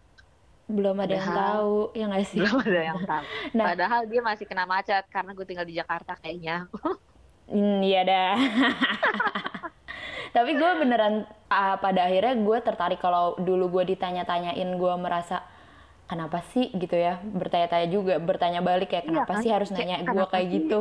belum 0.67 0.95
ada 0.97 1.13
yang 1.13 1.25
Padahal- 1.25 1.55
tahu 1.55 1.74
ya 1.93 2.03
nggak 2.05 2.24
sih 2.24 2.38
belum 2.38 2.55
ada 2.59 2.81
yang 2.83 3.00
tahu 3.01 3.24
Nah. 3.55 3.65
padahal 3.65 4.00
dia 4.05 4.21
masih 4.21 4.45
kena 4.45 4.63
macet 4.63 5.03
karena 5.07 5.31
gue 5.31 5.43
tinggal 5.43 5.63
di 5.63 5.74
Jakarta 5.74 6.13
kayaknya 6.15 6.63
Hmm, 7.47 7.79
iya 7.79 8.03
dah. 8.03 8.36
Tapi 10.36 10.53
gue 10.53 10.71
beneran 10.77 11.25
ah, 11.47 11.77
pada 11.77 12.03
akhirnya 12.03 12.36
gue 12.36 12.57
tertarik 12.59 13.00
kalau 13.00 13.33
dulu 13.38 13.69
gue 13.71 13.95
ditanya-tanyain 13.95 14.67
gue 14.67 14.93
merasa 14.97 15.41
kenapa 16.05 16.41
sih 16.45 16.69
gitu 16.69 16.93
ya 16.93 17.17
bertanya-tanya 17.24 17.88
juga 17.88 18.17
bertanya 18.17 18.59
balik 18.59 18.89
kayak 18.89 19.01
Iya 19.01 19.09
kenapa 19.09 19.31
kan? 19.31 19.41
sih 19.41 19.50
harus 19.50 19.69
nanya 19.71 20.03
gue 20.03 20.25
kayak 20.25 20.43
sih? 20.43 20.53
gitu. 20.59 20.79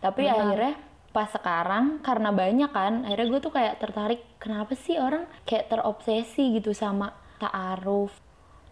Tapi 0.00 0.20
Benar. 0.24 0.36
akhirnya 0.36 0.74
pas 1.12 1.30
sekarang 1.30 2.00
karena 2.00 2.32
banyak 2.32 2.70
kan 2.72 2.92
akhirnya 3.04 3.26
gue 3.28 3.40
tuh 3.40 3.52
kayak 3.52 3.78
tertarik 3.78 4.20
kenapa 4.38 4.72
sih 4.74 4.96
orang 4.96 5.24
kayak 5.44 5.68
terobsesi 5.68 6.52
gitu 6.52 6.72
sama 6.72 7.12
ta'aruf 7.38 8.12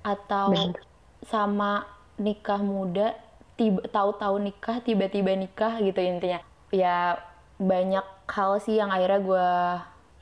atau 0.01 0.53
Benar. 0.53 0.81
sama 1.27 1.85
nikah 2.21 2.61
muda 2.61 3.17
tiba 3.57 3.85
tahu-tahu 3.89 4.41
nikah 4.41 4.81
tiba-tiba 4.81 5.37
nikah 5.37 5.81
gitu 5.81 6.01
intinya. 6.01 6.41
Ya 6.73 7.21
banyak 7.61 8.07
hal 8.31 8.61
sih 8.65 8.81
yang 8.81 8.89
akhirnya 8.89 9.21
gue 9.21 9.49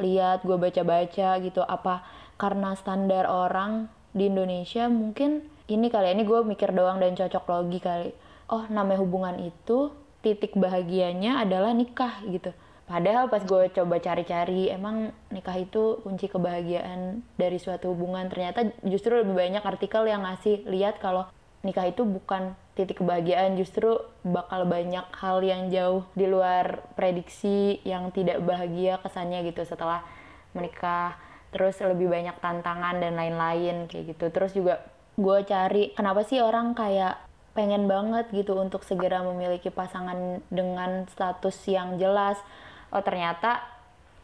lihat 0.02 0.42
gue 0.42 0.56
baca-baca 0.58 1.38
gitu. 1.38 1.62
Apa 1.62 2.02
karena 2.38 2.74
standar 2.74 3.30
orang 3.30 3.86
di 4.14 4.26
Indonesia 4.26 4.90
mungkin 4.90 5.46
ini 5.68 5.92
kali 5.92 6.10
ya, 6.10 6.12
ini 6.16 6.24
gue 6.24 6.40
mikir 6.42 6.72
doang 6.72 6.98
dan 6.98 7.14
cocok 7.14 7.44
logi 7.46 7.78
kali. 7.78 8.10
Oh 8.48 8.64
namanya 8.72 9.04
hubungan 9.04 9.36
itu 9.38 9.92
titik 10.24 10.58
bahagianya 10.58 11.46
adalah 11.46 11.70
nikah 11.70 12.18
gitu 12.26 12.50
padahal 12.88 13.28
pas 13.28 13.44
gue 13.44 13.68
coba 13.70 14.00
cari-cari 14.00 14.72
emang 14.72 15.12
nikah 15.28 15.60
itu 15.60 16.00
kunci 16.00 16.26
kebahagiaan 16.26 17.20
dari 17.36 17.60
suatu 17.60 17.92
hubungan. 17.92 18.32
Ternyata 18.32 18.72
justru 18.82 19.20
lebih 19.20 19.36
banyak 19.36 19.62
artikel 19.62 20.08
yang 20.08 20.24
ngasih 20.24 20.64
lihat 20.64 20.98
kalau 20.98 21.28
nikah 21.60 21.84
itu 21.84 22.08
bukan 22.08 22.56
titik 22.72 23.04
kebahagiaan 23.04 23.60
justru 23.60 24.00
bakal 24.24 24.64
banyak 24.64 25.04
hal 25.12 25.44
yang 25.44 25.68
jauh 25.68 26.08
di 26.16 26.24
luar 26.24 26.80
prediksi 26.96 27.82
yang 27.84 28.08
tidak 28.14 28.40
bahagia 28.40 28.96
kesannya 29.04 29.44
gitu 29.52 29.68
setelah 29.68 30.00
menikah. 30.56 31.20
Terus 31.52 31.76
lebih 31.84 32.08
banyak 32.08 32.40
tantangan 32.40 33.00
dan 33.04 33.16
lain-lain 33.20 33.84
kayak 33.88 34.16
gitu. 34.16 34.32
Terus 34.32 34.52
juga 34.56 34.80
gue 35.18 35.38
cari 35.44 35.92
kenapa 35.92 36.24
sih 36.24 36.40
orang 36.40 36.72
kayak 36.72 37.20
pengen 37.58 37.90
banget 37.90 38.30
gitu 38.30 38.54
untuk 38.54 38.86
segera 38.86 39.18
memiliki 39.26 39.66
pasangan 39.66 40.38
dengan 40.46 41.10
status 41.10 41.58
yang 41.66 41.98
jelas 41.98 42.38
oh 42.92 43.02
ternyata 43.04 43.64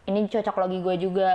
ini 0.08 0.28
cocok 0.28 0.56
logi 0.60 0.78
gue 0.80 0.96
juga. 1.00 1.30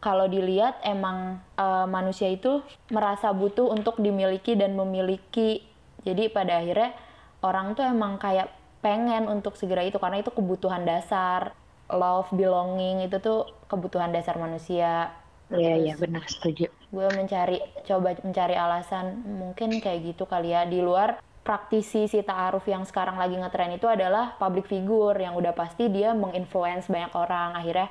Kalau 0.00 0.24
dilihat 0.24 0.80
emang 0.80 1.44
uh, 1.60 1.84
manusia 1.84 2.32
itu 2.32 2.64
merasa 2.88 3.36
butuh 3.36 3.68
untuk 3.68 4.00
dimiliki 4.00 4.56
dan 4.56 4.72
memiliki. 4.72 5.60
Jadi 6.00 6.32
pada 6.32 6.56
akhirnya 6.56 6.96
orang 7.44 7.76
tuh 7.76 7.84
emang 7.84 8.16
kayak 8.16 8.48
pengen 8.80 9.28
untuk 9.28 9.60
segera 9.60 9.84
itu 9.84 10.00
karena 10.00 10.24
itu 10.24 10.32
kebutuhan 10.32 10.88
dasar. 10.88 11.52
Love 11.92 12.32
belonging 12.32 13.04
itu 13.04 13.20
tuh 13.20 13.44
kebutuhan 13.68 14.08
dasar 14.08 14.40
manusia. 14.40 15.12
Iya 15.50 15.74
iya 15.76 15.94
benar 15.98 16.24
setuju. 16.30 16.70
gue 16.90 17.06
mencari 17.14 17.62
coba 17.86 18.18
mencari 18.22 18.54
alasan 18.58 19.22
mungkin 19.26 19.78
kayak 19.84 20.16
gitu 20.16 20.24
kali 20.24 20.56
ya. 20.56 20.64
Di 20.64 20.80
luar 20.80 21.20
praktisi 21.46 22.04
si 22.12 22.18
ta'aruf 22.28 22.64
yang 22.68 22.84
sekarang 22.90 23.16
lagi 23.22 23.34
ngetren 23.40 23.72
itu 23.78 23.86
adalah 23.96 24.36
public 24.40 24.66
figure 24.72 25.16
yang 25.24 25.34
udah 25.40 25.52
pasti 25.60 25.88
dia 25.96 26.12
menginfluence 26.22 26.86
banyak 26.94 27.12
orang 27.16 27.50
akhirnya 27.60 27.88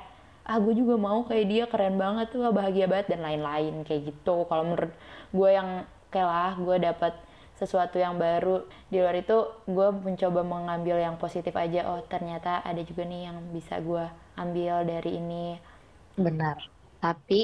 ah 0.50 0.58
gue 0.64 0.74
juga 0.80 0.94
mau 1.06 1.18
kayak 1.28 1.46
dia 1.52 1.64
keren 1.72 1.96
banget 2.04 2.26
tuh 2.34 2.40
bahagia 2.58 2.86
banget 2.92 3.06
dan 3.12 3.20
lain-lain 3.26 3.74
kayak 3.86 4.02
gitu 4.10 4.36
kalau 4.48 4.62
menurut 4.68 4.92
gue 5.36 5.50
yang 5.58 5.68
kayak 6.12 6.28
lah 6.30 6.52
gue 6.66 6.76
dapet 6.88 7.12
sesuatu 7.60 7.96
yang 8.00 8.16
baru 8.16 8.64
di 8.88 8.96
luar 9.02 9.16
itu 9.20 9.36
gue 9.68 9.88
mencoba 10.06 10.40
mengambil 10.40 10.96
yang 10.96 11.16
positif 11.20 11.52
aja 11.64 11.80
oh 11.92 12.00
ternyata 12.08 12.64
ada 12.64 12.80
juga 12.80 13.02
nih 13.04 13.28
yang 13.28 13.36
bisa 13.52 13.76
gue 13.84 14.04
ambil 14.40 14.74
dari 14.88 15.10
ini 15.20 15.60
Benar. 16.16 16.58
Tapi 17.04 17.36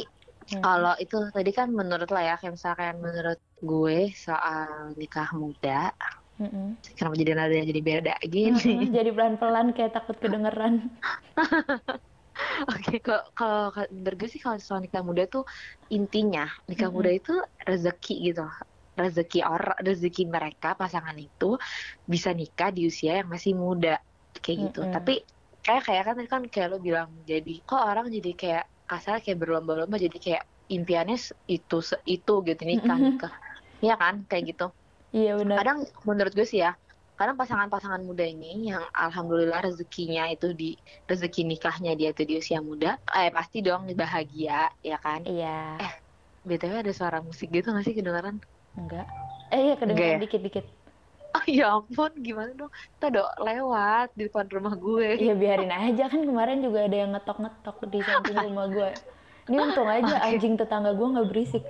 Hmm. 0.51 0.65
kalau 0.65 0.95
itu 1.03 1.17
tadi 1.37 1.51
kan 1.59 1.69
menurut 1.79 2.09
lah 2.15 2.23
ya, 2.29 2.35
kayak 2.41 2.55
misalkan 2.57 2.95
menurut 3.07 3.39
gue 3.63 3.97
soal 4.25 4.93
nikah 5.01 5.29
muda, 5.41 5.93
Mm-mm. 6.41 6.77
kenapa 6.97 7.15
jadi 7.21 7.33
nada 7.39 7.55
jadi 7.71 7.81
beda 7.89 8.13
gini? 8.33 8.49
Mm-mm, 8.49 8.79
jadi 8.97 9.11
pelan-pelan 9.17 9.69
kayak 9.77 9.93
takut 9.97 10.17
kedengeran 10.23 10.75
Oke, 12.71 12.93
kalau 13.07 13.23
kalau 13.39 13.59
menurut 13.95 14.17
gue 14.21 14.29
sih 14.35 14.41
kalau 14.45 14.59
soal 14.67 14.81
nikah 14.85 15.03
muda 15.09 15.23
tuh 15.33 15.43
intinya 15.97 16.43
nikah 16.71 16.89
Mm-mm. 16.89 16.97
muda 16.97 17.11
itu 17.19 17.31
rezeki 17.69 18.13
gitu. 18.33 18.43
Rezeki 19.03 19.39
orang, 19.45 19.77
rezeki 19.87 20.23
mereka 20.37 20.69
pasangan 20.81 21.17
itu 21.21 21.47
bisa 22.13 22.31
nikah 22.41 22.69
di 22.77 22.81
usia 22.91 23.11
yang 23.21 23.29
masih 23.35 23.53
muda 23.65 24.01
kayak 24.43 24.59
gitu. 24.69 24.81
Mm-mm. 24.81 24.93
Tapi 24.95 25.25
kayak 25.65 25.83
kayak 25.87 26.03
kan 26.09 26.17
kan 26.33 26.43
kayak 26.53 26.69
lo 26.73 26.77
bilang 26.87 27.09
jadi 27.31 27.51
kok 27.69 27.81
orang 27.89 28.07
jadi 28.17 28.31
kayak 28.41 28.65
kasar 28.89 29.15
kayak 29.25 29.39
berlomba-lomba 29.43 29.97
jadi 30.07 30.17
kayak 30.25 30.43
impiannya 30.75 31.17
itu 31.55 31.77
itu 32.13 32.33
gitu 32.49 32.63
nikah 32.71 32.99
Mm-mm. 32.99 33.07
nikah. 33.07 33.33
Iya 33.85 33.95
kan 34.02 34.14
kayak 34.28 34.45
gitu. 34.50 34.64
iya 35.16 35.33
benar 35.40 35.61
Kadang 35.61 35.78
menurut 36.09 36.33
gue 36.38 36.47
sih 36.52 36.61
ya, 36.66 36.71
kadang 37.18 37.37
pasangan-pasangan 37.40 38.02
muda 38.09 38.25
ini 38.35 38.47
yang 38.71 38.85
alhamdulillah 39.04 39.61
rezekinya 39.66 40.23
itu 40.35 40.47
di 40.61 40.66
rezeki 41.11 41.40
nikahnya 41.50 41.90
dia 42.00 42.09
itu 42.14 42.23
di 42.30 42.35
usia 42.42 42.61
muda, 42.71 42.88
eh 43.18 43.28
pasti 43.37 43.56
dong 43.66 43.83
bahagia 44.02 44.52
ya 44.90 44.97
kan. 45.06 45.23
iya 45.26 45.52
BTW 46.49 46.75
ada 46.83 46.92
suara 46.99 47.18
musik 47.28 47.49
gitu 47.56 47.66
gak 47.76 47.85
sih 47.87 47.95
kedengaran? 47.99 48.37
enggak 48.80 49.06
eh 49.54 49.61
iya 49.66 49.75
kedengeran 49.80 50.16
Enggak 50.16 50.23
dikit-dikit 50.23 50.64
Oh 51.37 51.45
ya 51.59 51.64
ampun, 51.76 52.12
gimana 52.26 52.50
dong? 52.61 52.71
Kita 52.97 53.04
udah 53.12 53.25
lewat 53.47 54.06
di 54.16 54.23
depan 54.28 54.47
rumah 54.54 54.75
gue. 54.85 55.09
Iya 55.23 55.33
biarin 55.40 55.73
aja 55.73 56.02
kan 56.12 56.21
kemarin 56.28 56.59
juga 56.66 56.78
ada 56.87 56.97
yang 57.02 57.11
ngetok-ngetok 57.14 57.76
di 57.92 57.99
samping 58.09 58.38
rumah 58.47 58.66
gue. 58.76 58.90
Ini 59.49 59.56
untung 59.64 59.88
aja 59.97 60.14
anjing 60.28 60.54
tetangga 60.61 60.90
gue 60.99 61.06
nggak 61.12 61.28
berisik. 61.30 61.64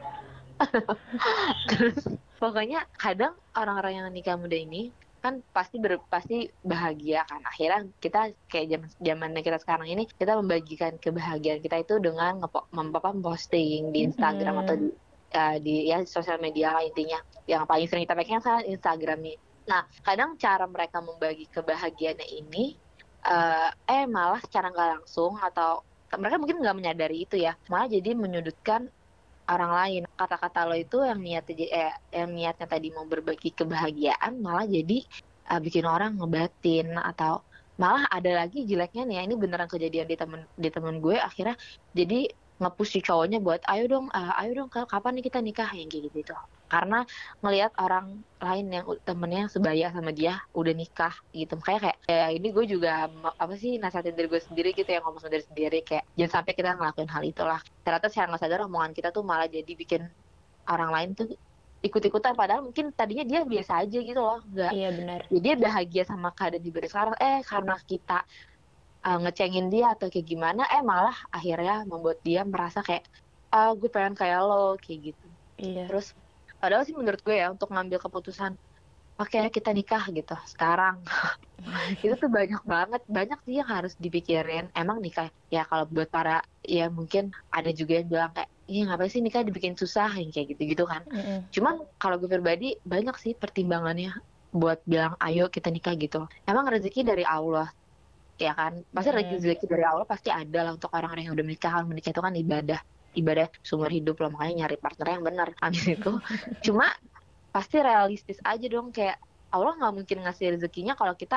Terus 1.68 2.00
pokoknya 2.42 2.84
kadang 2.96 3.34
orang-orang 3.56 3.92
yang 4.00 4.06
nikah 4.12 4.36
muda 4.36 4.56
ini 4.56 4.92
kan 5.26 5.42
pasti 5.50 5.82
ber, 5.82 5.98
pasti 6.06 6.46
bahagia 6.62 7.26
kan. 7.26 7.42
Akhirnya 7.42 7.90
kita 7.98 8.30
kayak 8.46 8.66
zaman 8.70 8.88
zamannya 9.02 9.42
kita 9.42 9.58
sekarang 9.58 9.88
ini 9.90 10.06
kita 10.06 10.38
membagikan 10.38 10.94
kebahagiaan 11.02 11.58
kita 11.58 11.82
itu 11.82 11.98
dengan 11.98 12.38
ngepo, 12.38 12.70
mem- 12.70 12.94
apa, 12.94 13.10
posting 13.10 13.90
di 13.90 14.06
Instagram 14.06 14.54
Mm-mm. 14.54 14.62
atau 14.62 14.74
di, 14.78 14.88
eh, 15.34 15.56
di 15.58 15.74
ya 15.90 15.98
sosial 16.06 16.38
media 16.38 16.78
lah 16.78 16.86
intinya. 16.86 17.18
Yang 17.50 17.62
paling 17.66 17.86
sering 17.90 18.02
kita 18.06 18.14
pakai 18.14 18.32
kan 18.38 18.42
sekarang 18.44 18.64
Instagram 18.70 19.18
nih. 19.26 19.36
Nah 19.66 19.82
kadang 20.06 20.38
cara 20.38 20.64
mereka 20.70 21.02
membagi 21.02 21.50
kebahagiaannya 21.50 22.26
ini 22.30 22.64
eh, 23.26 23.70
eh 23.90 24.04
malah 24.06 24.38
secara 24.38 24.70
nggak 24.70 24.90
langsung 25.02 25.34
atau 25.42 25.82
mereka 26.14 26.38
mungkin 26.38 26.62
nggak 26.62 26.76
menyadari 26.78 27.26
itu 27.26 27.34
ya. 27.34 27.58
Malah 27.66 27.90
jadi 27.90 28.14
menyudutkan 28.14 28.86
orang 29.46 29.72
lain. 29.72 30.02
Kata-kata 30.18 30.66
lo 30.68 30.76
itu 30.76 31.02
yang 31.02 31.20
niatnya 31.22 31.66
eh, 31.70 31.94
yang 32.14 32.30
niatnya 32.34 32.66
tadi 32.66 32.90
mau 32.92 33.06
berbagi 33.06 33.50
kebahagiaan 33.54 34.42
malah 34.42 34.66
jadi 34.66 35.02
uh, 35.50 35.60
bikin 35.62 35.86
orang 35.86 36.18
ngebatin 36.18 36.98
atau 36.98 37.42
malah 37.76 38.08
ada 38.08 38.44
lagi 38.44 38.64
jeleknya 38.64 39.04
nih 39.04 39.16
ya 39.20 39.22
ini 39.28 39.34
beneran 39.36 39.68
kejadian 39.68 40.08
di 40.08 40.16
temen 40.16 40.40
di 40.56 40.68
temen 40.72 40.96
gue 41.04 41.20
akhirnya 41.20 41.60
jadi 41.92 42.32
ngepush 42.56 43.04
cowoknya 43.04 43.38
buat 43.44 43.60
ayo 43.68 43.84
dong 43.84 44.06
uh, 44.16 44.32
ayo 44.40 44.64
dong 44.64 44.68
kapan 44.72 45.12
nih 45.20 45.24
kita 45.28 45.38
nikah? 45.44 45.70
Yang 45.76 45.88
kayak 45.92 46.04
gitu 46.16 46.36
karena 46.66 47.06
ngelihat 47.42 47.72
orang 47.78 48.20
lain 48.42 48.66
yang 48.68 48.84
temennya 49.06 49.40
yang 49.46 49.52
sebaya 49.52 49.86
sama 49.94 50.10
dia 50.10 50.42
udah 50.52 50.74
nikah 50.74 51.14
gitu. 51.30 51.54
Makanya 51.58 51.80
kayak 51.90 51.98
ya 52.10 52.26
ini 52.34 52.48
gue 52.50 52.64
juga 52.66 53.06
apa 53.38 53.54
sih 53.54 53.78
nasihatin 53.78 54.14
diri 54.18 54.28
gue 54.28 54.42
sendiri 54.42 54.70
gitu 54.74 54.90
yang 54.90 55.02
ngomong 55.06 55.22
sendiri 55.22 55.44
sendiri. 55.46 55.78
Kayak 55.86 56.04
jangan 56.18 56.32
sampai 56.42 56.52
kita 56.58 56.70
ngelakuin 56.74 57.10
hal 57.10 57.22
itulah. 57.22 57.60
Ternyata 57.86 58.06
secara 58.10 58.26
nggak 58.34 58.42
sadar 58.42 58.60
omongan 58.66 58.92
kita 58.92 59.08
tuh 59.14 59.22
malah 59.22 59.46
jadi 59.46 59.72
bikin 59.72 60.02
orang 60.66 60.90
lain 60.90 61.08
tuh 61.14 61.26
ikut-ikutan. 61.86 62.34
Padahal 62.34 62.66
mungkin 62.66 62.90
tadinya 62.90 63.22
dia 63.22 63.40
biasa 63.46 63.86
aja 63.86 63.98
gitu 64.02 64.20
loh 64.20 64.42
nggak 64.50 64.72
Iya 64.74 64.88
benar. 64.90 65.20
jadi 65.30 65.40
dia 65.42 65.54
bahagia 65.54 66.02
sama 66.02 66.34
keadaan 66.34 66.62
di 66.62 66.70
sekarang 66.74 67.14
eh 67.22 67.40
karena 67.46 67.74
kita 67.86 68.18
uh, 69.06 69.18
ngecengin 69.22 69.70
dia 69.70 69.94
atau 69.94 70.10
kayak 70.10 70.26
gimana 70.26 70.66
eh 70.66 70.82
malah 70.82 71.14
akhirnya 71.30 71.86
membuat 71.86 72.18
dia 72.26 72.42
merasa 72.42 72.82
kayak 72.82 73.06
ah 73.54 73.70
gue 73.78 73.86
pengen 73.86 74.18
kayak 74.18 74.42
lo 74.42 74.74
kayak 74.82 75.14
gitu. 75.14 75.26
Iya. 75.56 75.88
terus 75.88 76.12
padahal 76.60 76.82
sih 76.86 76.96
menurut 77.00 77.20
gue 77.26 77.36
ya 77.42 77.46
untuk 77.54 77.68
ngambil 77.74 77.98
keputusan 78.04 78.52
oke 79.20 79.38
kita 79.56 79.70
nikah 79.78 80.04
gitu 80.18 80.32
sekarang 80.52 80.96
itu 82.04 82.14
tuh 82.22 82.30
banyak 82.38 82.62
banget 82.74 83.00
banyak 83.16 83.38
sih 83.46 83.54
yang 83.60 83.70
harus 83.76 83.92
dipikirin 84.04 84.64
emang 84.80 84.98
nikah 85.04 85.28
ya 85.54 85.60
kalau 85.70 85.84
buat 85.94 86.08
para 86.16 86.32
ya 86.76 86.82
mungkin 86.98 87.24
ada 87.56 87.70
juga 87.80 87.92
yang 87.98 88.08
bilang 88.12 88.30
kayak 88.36 88.50
iya 88.70 88.80
ngapain 88.86 89.10
sih 89.14 89.22
nikah 89.26 89.42
dibikin 89.48 89.74
susah 89.82 90.08
yang 90.20 90.30
kayak 90.34 90.46
gitu 90.52 90.62
gitu 90.72 90.84
kan 90.92 91.02
Mm-mm. 91.12 91.48
Cuman 91.54 91.74
kalau 92.00 92.16
gue 92.20 92.28
pribadi 92.34 92.66
banyak 92.92 93.16
sih 93.24 93.32
pertimbangannya 93.42 94.08
buat 94.60 94.78
bilang 94.92 95.14
ayo 95.24 95.42
kita 95.54 95.68
nikah 95.74 95.94
gitu. 96.04 96.18
Emang 96.48 96.64
rezeki 96.72 97.00
dari 97.10 97.24
Allah 97.34 97.66
ya 98.44 98.50
kan 98.58 98.72
pasti 98.94 99.10
Hmm. 99.12 99.18
rezeki 99.18 99.64
dari 99.72 99.84
Allah 99.90 100.04
pasti 100.12 100.28
ada 100.40 100.58
lah 100.64 100.72
untuk 100.76 100.90
orang-orang 100.96 101.22
yang 101.26 101.34
udah 101.36 101.46
menikah 101.48 101.72
menikah 101.90 102.10
itu 102.12 102.22
kan 102.26 102.34
ibadah 102.42 102.78
ibadah 103.20 103.46
seumur 103.66 103.90
hidup 103.96 104.14
loh 104.22 104.30
makanya 104.34 104.54
nyari 104.66 104.76
partner 104.84 105.06
yang 105.14 105.24
benar 105.28 105.48
habis 105.62 105.84
itu. 105.94 106.08
Cuma 106.66 106.86
pasti 107.54 107.76
realistis 107.88 108.38
aja 108.50 108.66
dong 108.74 108.88
kayak 108.96 109.16
Allah 109.54 109.72
nggak 109.78 109.92
mungkin 109.98 110.18
ngasih 110.24 110.46
rezekinya 110.58 110.92
kalau 111.00 111.14
kita 111.22 111.36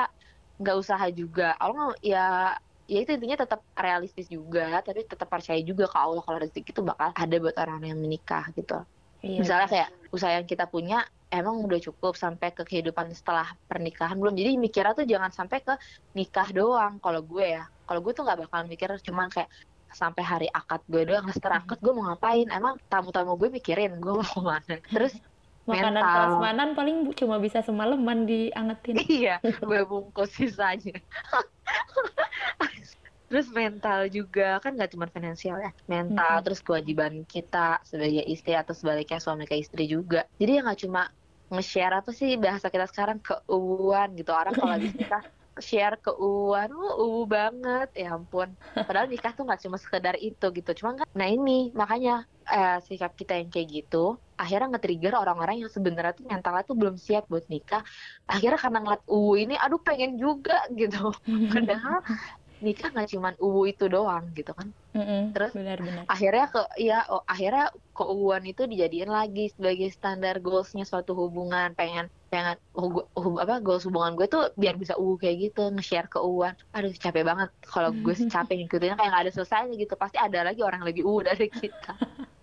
nggak 0.60 0.76
usaha 0.82 1.06
juga. 1.20 1.44
Allah 1.62 1.74
nggak- 1.92 2.02
ya 2.12 2.18
ya 2.90 2.98
itu 3.02 3.10
intinya 3.16 3.38
tetap 3.46 3.60
realistis 3.84 4.26
juga 4.36 4.82
tapi 4.86 5.00
tetap 5.06 5.28
percaya 5.30 5.60
juga 5.62 5.84
ke 5.92 5.98
Allah 6.04 6.22
kalau 6.26 6.38
rezeki 6.42 6.70
itu 6.74 6.82
bakal 6.90 7.08
ada 7.22 7.36
buat 7.42 7.56
orang 7.62 7.80
yang 7.90 7.98
menikah 8.04 8.44
gitu. 8.58 8.74
Iya. 9.20 9.36
misalnya 9.44 9.66
kayak 9.72 9.88
usaha 10.16 10.32
yang 10.32 10.46
kita 10.48 10.64
punya 10.74 10.96
emang 11.28 11.56
udah 11.66 11.80
cukup 11.86 12.12
sampai 12.16 12.48
ke 12.56 12.62
kehidupan 12.68 13.06
setelah 13.14 13.46
pernikahan 13.70 14.16
belum? 14.20 14.34
Jadi 14.40 14.50
mikirnya 14.64 14.92
tuh 14.98 15.06
jangan 15.12 15.30
sampai 15.38 15.58
ke 15.66 15.72
nikah 16.18 16.48
doang 16.58 16.92
kalau 17.04 17.20
gue 17.30 17.44
ya. 17.56 17.62
Kalau 17.86 18.00
gue 18.04 18.12
tuh 18.16 18.22
nggak 18.26 18.38
bakal 18.48 18.60
mikir 18.70 18.88
cuman 19.06 19.26
kayak 19.34 19.48
sampai 19.92 20.22
hari 20.22 20.48
akad 20.50 20.80
gue 20.86 21.02
doang 21.06 21.26
setelah 21.34 21.62
akad 21.62 21.78
gue 21.82 21.92
mau 21.92 22.06
ngapain 22.10 22.46
emang 22.50 22.78
tamu-tamu 22.86 23.34
gue 23.36 23.48
mikirin 23.50 23.98
gue 23.98 24.14
mau 24.14 24.24
ke 24.24 24.40
mana 24.40 24.76
terus 24.90 25.14
Makanan 25.68 26.02
Mental. 26.02 26.14
prasmanan 26.16 26.68
paling 26.72 26.96
cuma 27.14 27.36
bisa 27.36 27.60
semalaman 27.60 28.24
diangetin. 28.24 28.96
iya 29.20 29.38
gue 29.44 29.80
bungkus 29.86 30.32
sisanya 30.34 30.98
terus 33.30 33.46
mental 33.54 34.10
juga 34.10 34.58
kan 34.58 34.74
nggak 34.74 34.90
cuma 34.90 35.06
finansial 35.06 35.62
ya 35.62 35.70
mental 35.86 36.42
Mm-mm. 36.42 36.44
terus 36.50 36.60
kewajiban 36.66 37.22
kita 37.22 37.78
sebagai 37.86 38.26
istri 38.26 38.58
atau 38.58 38.74
sebaliknya 38.74 39.22
suami 39.22 39.46
ke 39.46 39.54
istri 39.54 39.86
juga 39.86 40.26
jadi 40.34 40.58
ya 40.58 40.60
nggak 40.66 40.80
cuma 40.82 41.06
nge-share 41.50 41.94
apa 41.94 42.10
sih 42.10 42.34
bahasa 42.34 42.66
kita 42.74 42.90
sekarang 42.90 43.22
keuuan 43.22 44.18
gitu 44.18 44.34
orang 44.34 44.54
kalau 44.58 44.74
habis 44.74 44.90
nikah 44.98 45.22
share 45.62 45.96
keuuan 46.02 46.68
oh 46.72 46.92
uwu 47.04 47.22
banget. 47.28 47.88
Ya 47.94 48.16
ampun. 48.16 48.52
Padahal 48.74 49.06
nikah 49.06 49.32
tuh 49.36 49.44
nggak 49.46 49.60
cuma 49.64 49.76
sekedar 49.76 50.16
itu 50.18 50.46
gitu. 50.50 50.70
Cuma 50.82 50.98
kan 50.98 51.06
nah 51.14 51.28
ini 51.28 51.70
makanya 51.76 52.24
eh, 52.48 52.78
sikap 52.84 53.14
kita 53.14 53.38
yang 53.38 53.48
kayak 53.52 53.68
gitu 53.70 54.18
akhirnya 54.40 54.72
nge-trigger 54.72 55.12
orang-orang 55.20 55.60
yang 55.60 55.68
sebenarnya 55.68 56.16
tuh 56.16 56.24
mentalnya 56.24 56.64
tuh 56.64 56.76
belum 56.80 56.96
siap 56.96 57.28
buat 57.28 57.44
nikah. 57.52 57.84
Akhirnya 58.24 58.56
karena 58.56 58.78
ngeliat 58.80 59.04
uwu 59.04 59.36
ini 59.36 59.54
aduh 59.60 59.84
pengen 59.84 60.16
juga 60.16 60.64
gitu. 60.72 61.12
Padahal 61.52 62.00
nikah 62.66 62.88
nggak 62.92 63.08
cuman 63.14 63.34
uwu 63.44 63.60
itu 63.70 63.84
doang 63.94 64.24
gitu 64.38 64.52
kan? 64.58 64.68
Mm-mm, 64.96 65.20
Terus? 65.34 65.50
benar-benar. 65.54 66.04
akhirnya 66.12 66.44
ke 66.54 66.60
ya 66.88 66.94
oh, 67.12 67.22
akhirnya 67.32 67.64
keuuan 67.96 68.42
itu 68.50 68.62
dijadiin 68.72 69.10
lagi 69.18 69.40
sebagai 69.54 69.88
standar 69.96 70.34
goalsnya 70.44 70.84
suatu 70.90 71.12
hubungan. 71.22 71.68
Pengen 71.78 72.06
pengen 72.30 72.56
hu- 72.74 73.08
hu- 73.22 73.40
apa 73.42 73.54
goals 73.66 73.84
hubungan 73.86 74.12
gue 74.18 74.26
tuh 74.34 74.42
biar 74.60 74.74
bisa 74.82 74.94
uwu 75.02 75.14
kayak 75.22 75.36
gitu 75.44 75.60
nge-share 75.74 76.08
keuuan. 76.12 76.54
Aduh 76.74 76.90
capek 77.04 77.22
banget. 77.30 77.48
Kalau 77.72 77.90
gue 78.04 78.14
capek 78.34 78.54
ngikutinnya 78.58 78.96
kayak 78.98 79.10
nggak 79.12 79.22
ada 79.24 79.32
selesainya 79.36 79.74
gitu. 79.82 79.94
Pasti 80.02 80.16
ada 80.26 80.38
lagi 80.46 80.60
orang 80.66 80.78
yang 80.82 80.88
lebih 80.90 81.04
uwu 81.10 81.20
dari 81.28 81.46
kita 81.60 81.90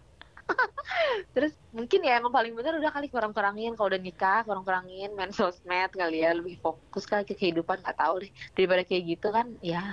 terus 1.36 1.54
mungkin 1.76 2.00
ya 2.04 2.20
emang 2.20 2.32
paling 2.32 2.54
bener 2.56 2.80
udah 2.80 2.92
kali 2.92 3.08
kurang-kurangin 3.12 3.76
kalau 3.76 3.92
udah 3.92 4.02
nikah 4.02 4.42
kurang-kurangin 4.48 5.12
main 5.14 5.32
sosmed 5.36 5.92
kali 5.92 6.24
ya 6.24 6.32
lebih 6.34 6.58
fokus 6.64 7.04
kali 7.04 7.28
ke 7.28 7.36
kehidupan 7.36 7.84
nggak 7.84 7.98
tahu 8.00 8.24
deh. 8.24 8.32
Daripada 8.56 8.82
kayak 8.88 9.04
gitu 9.18 9.28
kan 9.32 9.48
ya. 9.60 9.84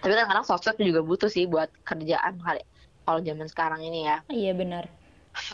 Tapi 0.00 0.12
kan 0.14 0.26
kadang 0.30 0.46
sosmed 0.46 0.78
juga 0.80 1.00
butuh 1.04 1.30
sih 1.30 1.44
buat 1.44 1.68
kerjaan 1.84 2.40
kali 2.40 2.62
kalau 3.04 3.20
zaman 3.24 3.46
sekarang 3.48 3.80
ini 3.84 4.08
ya. 4.08 4.16
Iya 4.28 4.52
benar. 4.56 4.84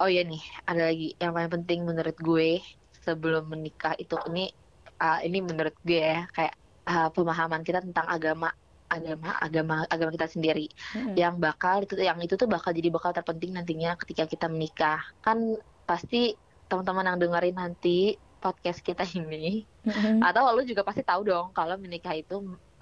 oh 0.00 0.09
iya 0.09 0.25
nih 0.25 0.40
ada 0.64 0.88
lagi 0.88 1.12
yang 1.21 1.37
paling 1.37 1.52
penting 1.61 1.85
menurut 1.85 2.16
gue 2.16 2.64
sebelum 3.04 3.52
menikah 3.52 3.92
itu 4.00 4.16
ini 4.33 4.49
uh, 4.97 5.21
ini 5.21 5.44
menurut 5.44 5.76
gue 5.85 6.00
ya 6.00 6.25
kayak 6.33 6.54
uh, 6.88 7.09
pemahaman 7.12 7.61
kita 7.61 7.85
tentang 7.85 8.09
agama 8.09 8.49
agama 8.94 9.30
agama 9.42 9.74
agama 9.90 10.10
kita 10.14 10.28
sendiri. 10.30 10.66
Mm-mm. 10.94 11.14
yang 11.18 11.34
bakal 11.42 11.82
itu 11.84 11.94
yang 11.98 12.18
itu 12.22 12.34
tuh 12.40 12.46
bakal 12.46 12.70
jadi 12.70 12.88
bakal 12.94 13.10
terpenting 13.16 13.52
nantinya 13.56 13.98
ketika 14.00 14.24
kita 14.30 14.46
menikah. 14.46 15.02
Kan 15.24 15.58
pasti 15.84 16.34
teman-teman 16.70 17.14
yang 17.14 17.18
dengerin 17.20 17.56
nanti 17.58 18.16
podcast 18.40 18.80
kita 18.84 19.04
ini 19.18 19.64
Mm-mm. 19.88 20.20
atau 20.20 20.52
lu 20.52 20.62
juga 20.64 20.84
pasti 20.84 21.02
tahu 21.04 21.20
dong 21.28 21.46
kalau 21.56 21.76
menikah 21.80 22.12
itu 22.16 22.34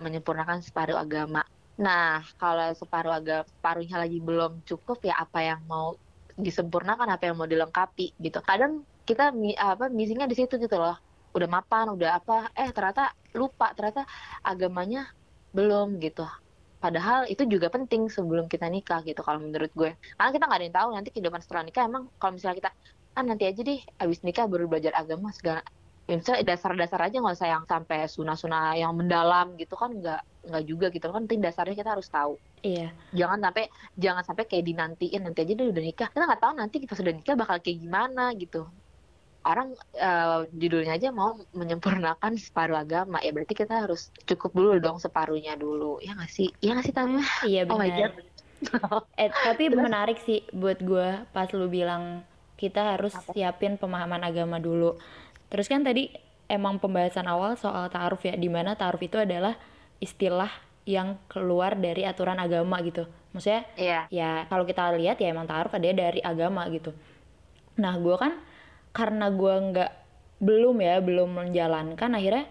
menyempurnakan 0.03 0.59
separuh 0.63 0.99
agama. 0.99 1.43
Nah 1.79 2.23
kalau 2.37 2.75
separuh 2.75 3.15
agama 3.15 3.47
separuhnya 3.49 3.97
lagi 4.03 4.19
belum 4.19 4.67
cukup 4.67 4.99
ya 5.07 5.15
apa 5.19 5.39
yang 5.43 5.61
mau 5.67 5.95
disempurnakan 6.37 7.09
apa 7.15 7.23
yang 7.31 7.37
mau 7.39 7.49
dilengkapi 7.49 8.19
gitu. 8.19 8.39
Kadang 8.43 8.85
kita 9.09 9.35
apa 9.59 9.91
missingnya 9.93 10.27
di 10.31 10.37
situ 10.39 10.59
gitu 10.59 10.77
loh. 10.79 10.97
Udah 11.33 11.49
mapan 11.49 11.87
udah 11.95 12.21
apa 12.21 12.53
eh 12.53 12.69
ternyata 12.77 13.13
lupa 13.37 13.73
ternyata 13.77 14.05
agamanya 14.45 15.09
belum 15.57 16.01
gitu. 16.01 16.25
Padahal 16.83 17.31
itu 17.31 17.47
juga 17.47 17.71
penting 17.71 18.11
sebelum 18.11 18.51
kita 18.51 18.67
nikah 18.67 19.07
gitu 19.07 19.23
kalau 19.23 19.39
menurut 19.39 19.71
gue. 19.71 19.95
Karena 20.19 20.31
kita 20.35 20.45
nggak 20.51 20.59
ada 20.59 20.67
yang 20.67 20.77
tahu 20.77 20.89
nanti 20.99 21.09
kehidupan 21.15 21.41
setelah 21.45 21.63
nikah 21.63 21.83
emang 21.87 22.11
kalau 22.19 22.33
misalnya 22.35 22.57
kita 22.59 22.71
ah 23.13 23.23
nanti 23.23 23.45
aja 23.47 23.61
deh 23.63 23.81
abis 24.03 24.19
nikah 24.27 24.45
baru 24.51 24.67
belajar 24.67 24.93
agama 24.99 25.31
segala. 25.31 25.63
Ya 26.11 26.19
misalnya 26.19 26.43
dasar-dasar 26.43 27.01
aja 27.07 27.17
nggak 27.23 27.37
usah 27.39 27.49
yang 27.55 27.65
sampai 27.71 27.99
sunah-sunah 28.11 28.75
yang 28.83 28.93
mendalam 28.99 29.55
gitu 29.55 29.79
kan 29.79 29.95
nggak 29.95 30.21
nggak 30.51 30.63
juga 30.67 30.87
gitu. 30.91 31.07
Kan 31.07 31.31
penting 31.31 31.41
dasarnya 31.47 31.77
kita 31.79 31.91
harus 31.95 32.09
tahu. 32.11 32.35
Iya. 32.63 32.95
jangan 33.11 33.39
sampai 33.43 33.65
jangan 33.99 34.23
sampai 34.27 34.45
kayak 34.51 34.65
dinantiin 34.67 35.23
nanti 35.23 35.39
aja 35.47 35.53
deh 35.55 35.67
udah 35.71 35.83
nikah. 35.87 36.09
Kita 36.11 36.25
nggak 36.27 36.43
tahu 36.43 36.53
nanti 36.59 36.77
pas 36.91 36.99
udah 36.99 37.15
nikah 37.15 37.35
bakal 37.39 37.57
kayak 37.63 37.79
gimana 37.79 38.23
gitu 38.35 38.67
orang 39.51 39.69
eh, 39.97 40.39
judulnya 40.61 40.93
aja 40.99 41.09
mau 41.11 41.31
menyempurnakan 41.61 42.33
separuh 42.39 42.79
agama 42.85 43.17
ya 43.25 43.31
berarti 43.35 43.55
kita 43.63 43.75
harus 43.87 44.01
cukup 44.29 44.51
dulu 44.59 44.71
dong 44.85 44.99
separuhnya 45.05 45.53
dulu 45.59 45.99
ya 46.05 46.15
nggak 46.17 46.31
sih 46.31 46.49
ya 46.65 46.69
nggak 46.75 46.87
sih 46.89 46.95
Tamimah 46.97 47.31
Iya 47.43 47.63
oh 47.71 47.77
my 47.79 47.91
benar. 47.91 47.99
god 47.99 48.13
Eh, 49.19 49.31
tapi 49.43 49.65
Terus? 49.69 49.83
menarik 49.85 50.19
sih 50.23 50.47
buat 50.55 50.79
gue 50.79 51.09
pas 51.35 51.49
lu 51.51 51.67
bilang 51.67 52.23
kita 52.55 52.95
harus 52.95 53.15
Apa? 53.19 53.35
siapin 53.35 53.75
pemahaman 53.75 54.23
agama 54.23 54.63
dulu. 54.63 54.95
Terus 55.51 55.67
kan 55.67 55.83
tadi 55.83 56.15
emang 56.47 56.79
pembahasan 56.79 57.27
awal 57.27 57.59
soal 57.59 57.91
ta'aruf 57.91 58.23
ya, 58.23 58.35
di 58.39 58.47
mana 58.47 58.79
ta'aruf 58.79 59.03
itu 59.03 59.19
adalah 59.19 59.59
istilah 59.99 60.51
yang 60.87 61.19
keluar 61.31 61.75
dari 61.79 62.03
aturan 62.07 62.39
agama 62.39 62.79
gitu. 62.87 63.07
Maksudnya 63.35 63.63
Iya 63.77 64.07
ya 64.13 64.47
kalau 64.51 64.63
kita 64.71 64.95
lihat 64.95 65.19
ya 65.23 65.35
emang 65.35 65.47
ta'aruf 65.51 65.73
ada 65.75 65.89
dari 65.91 66.21
agama 66.23 66.63
gitu. 66.71 66.95
Nah 67.83 67.95
gue 67.99 68.17
kan 68.21 68.33
karena 68.93 69.33
gue 69.33 69.55
nggak 69.73 69.93
belum 70.43 70.77
ya 70.81 71.01
belum 71.01 71.29
menjalankan 71.33 72.13
akhirnya 72.17 72.47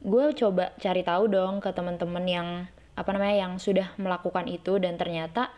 gue 0.00 0.24
coba 0.34 0.72
cari 0.80 1.02
tahu 1.04 1.28
dong 1.28 1.60
ke 1.60 1.70
teman-teman 1.70 2.24
yang 2.24 2.48
apa 2.96 3.10
namanya 3.12 3.48
yang 3.48 3.52
sudah 3.56 3.92
melakukan 3.96 4.48
itu 4.48 4.76
dan 4.80 4.96
ternyata 4.96 5.52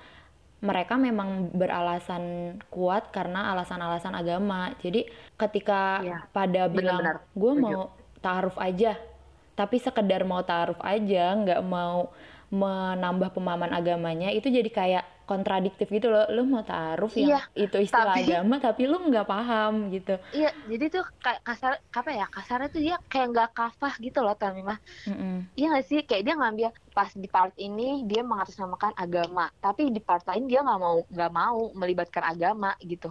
mereka 0.62 0.94
memang 0.94 1.51
beralasan 1.51 2.55
kuat 2.70 3.11
karena 3.11 3.51
alasan-alasan 3.51 4.14
agama. 4.14 4.70
Jadi 4.79 5.11
ketika 5.35 5.98
Iya, 6.07 6.18
pada 6.31 6.70
bilang 6.70 7.03
gue 7.35 7.53
mau 7.59 7.90
taaruf 8.22 8.55
aja, 8.62 8.94
tapi 9.59 9.83
sekedar 9.83 10.22
mau 10.22 10.38
taaruf 10.46 10.79
aja, 10.87 11.35
nggak 11.35 11.62
mau 11.66 12.14
menambah 12.55 13.35
pemahaman 13.35 13.75
agamanya, 13.75 14.31
itu 14.31 14.46
jadi 14.46 14.70
kayak 14.70 15.05
kontradiktif 15.24 15.87
gitu 15.87 16.06
loh. 16.06 16.26
Lu 16.28 16.42
mau 16.44 16.61
taaruf 16.61 17.14
yang 17.14 17.35
Iya, 17.35 17.40
itu 17.56 17.76
istilah 17.80 18.14
tapi- 18.14 18.28
agama, 18.28 18.54
tapi 18.56 18.82
lu 18.85 18.98
nggak 19.02 19.24
paham 19.24 19.88
gitu. 19.88 20.14
iya 20.30 20.50
jadi 20.64 20.85
tuh 20.88 21.04
kayak 21.18 21.40
kasar 21.42 21.72
apa 21.88 22.11
ya 22.11 22.26
kasarnya 22.26 22.68
tuh 22.68 22.80
dia 22.80 22.96
kayak 23.06 23.26
nggak 23.30 23.50
kafah 23.52 23.94
gitu 23.96 24.18
loh 24.18 24.32
Tamimah 24.32 24.78
Mm-mm. 25.04 25.46
Iya 25.52 25.66
gak 25.72 25.87
sih? 25.87 26.00
Kayak 26.02 26.22
dia 26.22 26.35
ngambil 26.35 26.68
pas 26.90 27.11
di 27.11 27.26
part 27.26 27.54
ini 27.56 28.02
dia 28.02 28.20
mengatasnamakan 28.22 28.92
agama, 28.94 29.48
tapi 29.56 29.88
di 29.88 29.98
part 29.98 30.22
lain 30.24 30.44
dia 30.44 30.61
nggak 30.61 30.78
mau 30.78 31.02
nggak 31.04 31.32
mau 31.32 31.61
melibatkan 31.72 32.24
agama 32.26 32.74
gitu. 32.78 33.11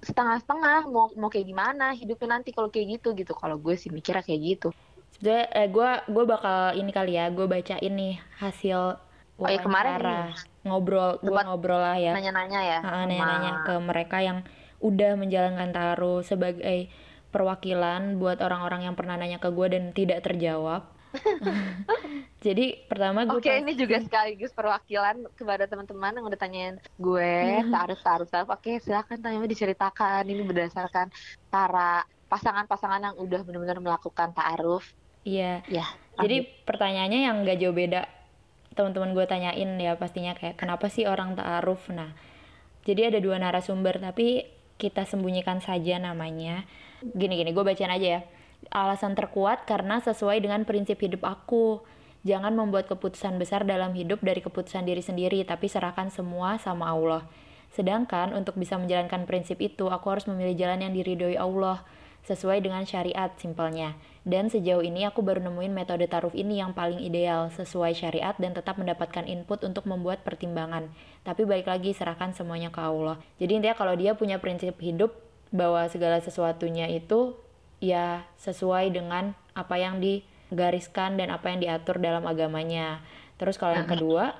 Setengah-setengah 0.00 0.86
mau 0.86 1.10
mau 1.12 1.26
kayak 1.26 1.46
gimana 1.46 1.90
hidupnya 1.90 2.36
nanti 2.36 2.50
kalau 2.50 2.68
kayak 2.68 2.96
gitu 2.96 3.12
gitu. 3.12 3.32
Kalau 3.32 3.56
gue 3.56 3.74
sih 3.74 3.88
mikirnya 3.88 4.20
kayak 4.20 4.40
gitu. 4.40 4.68
Sebetulnya 5.12 5.44
eh, 5.50 5.66
gue 5.66 5.90
gue 6.06 6.24
bakal 6.24 6.58
ini 6.74 6.90
kali 6.90 7.16
ya, 7.16 7.26
gue 7.28 7.44
bacain 7.44 7.90
nih 7.90 8.14
hasil 8.36 9.00
Oh, 9.36 9.44
iya, 9.44 9.60
kemarin 9.60 10.00
wawancara 10.00 10.16
ini. 10.32 10.55
Ngobrol, 10.66 11.18
gue 11.18 11.32
ngobrol 11.46 11.78
lah 11.78 11.96
ya, 11.96 12.12
Nanya-nanya 12.12 12.60
ya. 12.60 12.78
Nanya-nanya 12.82 13.52
ke 13.64 13.74
mereka 13.78 14.18
yang 14.20 14.38
udah 14.78 15.16
menjalankan 15.16 15.70
taruh 15.72 16.20
sebagai 16.20 16.90
perwakilan 17.30 18.16
buat 18.16 18.38
orang-orang 18.40 18.88
yang 18.88 18.94
pernah 18.94 19.16
nanya 19.16 19.38
ke 19.38 19.48
gue 19.48 19.66
dan 19.70 19.90
tidak 19.92 20.20
terjawab. 20.22 20.84
Jadi 22.46 22.86
pertama 22.86 23.24
gue 23.24 23.40
Oke, 23.40 23.50
ini 23.50 23.72
juga 23.74 23.98
sekaligus 23.98 24.52
perwakilan 24.52 25.26
kepada 25.34 25.64
teman-teman 25.66 26.12
yang 26.14 26.26
udah 26.26 26.38
tanyain 26.38 26.76
gue 26.96 27.32
Hmm. 27.64 27.72
taruh 27.72 27.98
taruh 27.98 28.28
taruh. 28.28 28.48
Oke, 28.52 28.78
silakan 28.78 29.18
tanya 29.18 29.42
diceritakan 29.44 30.22
ini 30.28 30.42
berdasarkan 30.44 31.08
para 31.48 32.04
pasangan-pasangan 32.26 33.00
yang 33.02 33.16
udah 33.16 33.40
benar-benar 33.42 33.78
melakukan 33.78 34.34
ta'aruf. 34.34 34.84
iya. 35.22 35.62
Ya. 35.66 35.86
Jadi 36.16 36.46
pertanyaannya 36.64 37.20
yang 37.28 37.36
gak 37.44 37.58
jauh 37.60 37.74
beda 37.74 38.08
teman-teman 38.76 39.16
gue 39.16 39.24
tanyain 39.24 39.70
ya 39.80 39.96
pastinya 39.96 40.36
kayak 40.36 40.60
kenapa 40.60 40.92
sih 40.92 41.08
orang 41.08 41.34
ta'aruf? 41.34 41.88
Nah 41.90 42.12
jadi 42.86 43.10
ada 43.10 43.18
dua 43.18 43.40
narasumber 43.40 43.98
tapi 43.98 44.46
kita 44.76 45.08
sembunyikan 45.08 45.64
saja 45.64 45.96
namanya. 45.96 46.68
Gini-gini 47.02 47.50
gue 47.50 47.64
bacain 47.64 47.90
aja 47.90 48.20
ya. 48.20 48.22
Alasan 48.70 49.16
terkuat 49.16 49.64
karena 49.64 49.98
sesuai 50.04 50.38
dengan 50.44 50.62
prinsip 50.68 51.00
hidup 51.00 51.24
aku. 51.24 51.82
Jangan 52.22 52.54
membuat 52.54 52.86
keputusan 52.90 53.40
besar 53.40 53.64
dalam 53.66 53.94
hidup 53.96 54.20
dari 54.20 54.44
keputusan 54.44 54.84
diri 54.84 55.00
sendiri 55.00 55.42
tapi 55.42 55.66
serahkan 55.66 56.12
semua 56.12 56.60
sama 56.60 56.92
Allah. 56.92 57.24
Sedangkan 57.74 58.36
untuk 58.36 58.54
bisa 58.60 58.78
menjalankan 58.78 59.26
prinsip 59.26 59.58
itu 59.58 59.88
aku 59.90 60.06
harus 60.12 60.28
memilih 60.30 60.54
jalan 60.54 60.86
yang 60.86 60.92
diridhoi 60.94 61.36
Allah 61.40 61.82
sesuai 62.26 62.58
dengan 62.58 62.82
syariat 62.82 63.30
simpelnya. 63.38 63.94
Dan 64.26 64.50
sejauh 64.50 64.82
ini 64.82 65.06
aku 65.06 65.22
baru 65.22 65.38
nemuin 65.38 65.70
metode 65.70 66.02
taruf 66.10 66.34
ini 66.34 66.58
yang 66.58 66.74
paling 66.74 66.98
ideal 66.98 67.46
sesuai 67.54 67.94
syariat 67.94 68.34
dan 68.34 68.58
tetap 68.58 68.74
mendapatkan 68.74 69.22
input 69.22 69.62
untuk 69.62 69.86
membuat 69.86 70.26
pertimbangan. 70.26 70.90
Tapi 71.22 71.46
balik 71.46 71.70
lagi 71.70 71.94
serahkan 71.94 72.34
semuanya 72.34 72.74
ke 72.74 72.82
Allah. 72.82 73.22
Jadi 73.38 73.62
intinya 73.62 73.78
kalau 73.78 73.94
dia 73.94 74.18
punya 74.18 74.42
prinsip 74.42 74.74
hidup 74.82 75.14
bahwa 75.54 75.86
segala 75.86 76.18
sesuatunya 76.18 76.90
itu 76.90 77.38
ya 77.78 78.26
sesuai 78.42 78.90
dengan 78.90 79.38
apa 79.54 79.78
yang 79.78 80.02
digariskan 80.02 81.14
dan 81.14 81.30
apa 81.30 81.54
yang 81.54 81.62
diatur 81.62 82.02
dalam 82.02 82.26
agamanya. 82.26 83.06
Terus 83.38 83.54
kalau 83.54 83.78
yang 83.78 83.86
kedua 83.86 84.34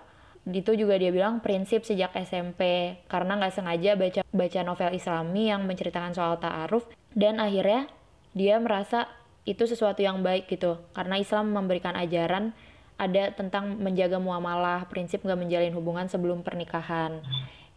itu 0.46 0.78
juga 0.78 0.94
dia 0.94 1.10
bilang 1.10 1.42
prinsip 1.42 1.82
sejak 1.82 2.14
SMP 2.22 2.94
karena 3.10 3.34
nggak 3.34 3.54
sengaja 3.54 3.98
baca 3.98 4.20
baca 4.30 4.60
novel 4.62 4.90
Islami 4.94 5.50
yang 5.50 5.66
menceritakan 5.66 6.14
soal 6.14 6.38
ta'aruf 6.38 6.86
dan 7.16 7.40
akhirnya 7.40 7.88
dia 8.36 8.60
merasa 8.60 9.08
itu 9.48 9.64
sesuatu 9.64 10.04
yang 10.04 10.20
baik 10.20 10.52
gitu. 10.52 10.76
Karena 10.92 11.16
Islam 11.16 11.56
memberikan 11.56 11.96
ajaran 11.96 12.52
ada 13.00 13.32
tentang 13.32 13.80
menjaga 13.80 14.20
muamalah 14.20 14.84
prinsip 14.92 15.24
nggak 15.24 15.40
menjalin 15.40 15.72
hubungan 15.72 16.06
sebelum 16.12 16.44
pernikahan. 16.44 17.24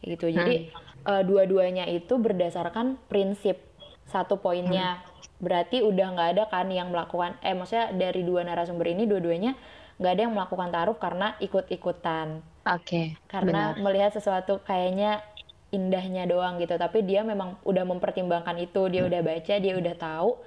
Gitu. 0.03 0.27
Jadi 0.35 0.75
eh, 1.07 1.23
dua-duanya 1.23 1.87
itu 1.87 2.19
berdasarkan 2.19 2.99
prinsip. 3.07 3.63
Satu 4.11 4.41
poinnya 4.43 4.99
berarti 5.39 5.79
udah 5.79 6.07
nggak 6.19 6.29
ada 6.35 6.43
kan 6.51 6.67
yang 6.67 6.91
melakukan 6.91 7.39
eh 7.39 7.55
maksudnya 7.55 7.95
dari 7.95 8.27
dua 8.27 8.43
narasumber 8.43 8.91
ini 8.91 9.07
dua-duanya 9.07 9.55
nggak 9.95 10.11
ada 10.11 10.21
yang 10.27 10.35
melakukan 10.35 10.69
taruh 10.71 10.97
karena 10.99 11.39
ikut-ikutan. 11.39 12.43
Oke. 12.69 13.17
karena 13.31 13.73
benar. 13.73 13.81
melihat 13.81 14.11
sesuatu 14.13 14.61
kayaknya 14.67 15.23
indahnya 15.69 16.25
doang 16.25 16.57
gitu. 16.61 16.75
Tapi 16.75 17.05
dia 17.05 17.21
memang 17.21 17.57
udah 17.65 17.83
mempertimbangkan 17.85 18.57
itu. 18.61 18.89
Dia 18.89 19.05
udah 19.05 19.21
baca 19.21 19.53
dia 19.57 19.73
udah 19.77 19.95
tahu 19.95 20.37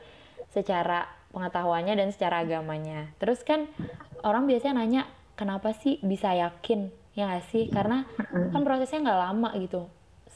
secara 0.53 1.09
pengetahuannya 1.33 1.95
dan 1.97 2.09
secara 2.13 2.45
agamanya. 2.45 3.11
Terus 3.17 3.41
kan 3.43 3.67
orang 4.23 4.45
biasanya 4.45 4.83
nanya 4.83 5.03
kenapa 5.35 5.73
sih 5.73 5.99
bisa 6.05 6.35
yakin? 6.37 6.93
Ya 7.17 7.29
nggak 7.29 7.45
sih? 7.49 7.69
Karena 7.73 8.05
kan 8.53 8.63
prosesnya 8.65 9.01
nggak 9.05 9.21
lama 9.31 9.51
gitu. 9.61 9.89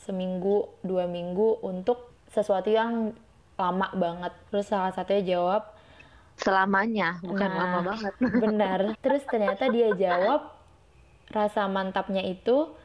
Seminggu 0.06 0.70
dua 0.86 1.04
minggu 1.10 1.60
untuk 1.60 2.16
sesuatu 2.30 2.70
yang 2.72 3.12
lama 3.56 3.88
banget. 3.96 4.32
Terus 4.52 4.66
salah 4.68 4.92
satunya 4.92 5.36
jawab 5.36 5.76
Selamanya, 6.36 7.16
bukan 7.24 7.48
Nah. 7.48 7.56
lama 7.56 7.80
banget. 7.96 8.12
Benar. 8.20 8.80
Terus 9.00 9.24
ternyata 9.24 9.72
dia 9.72 9.88
jawab 9.96 10.52
rasa 11.32 11.64
mantapnya 11.64 12.20
itu 12.20 12.76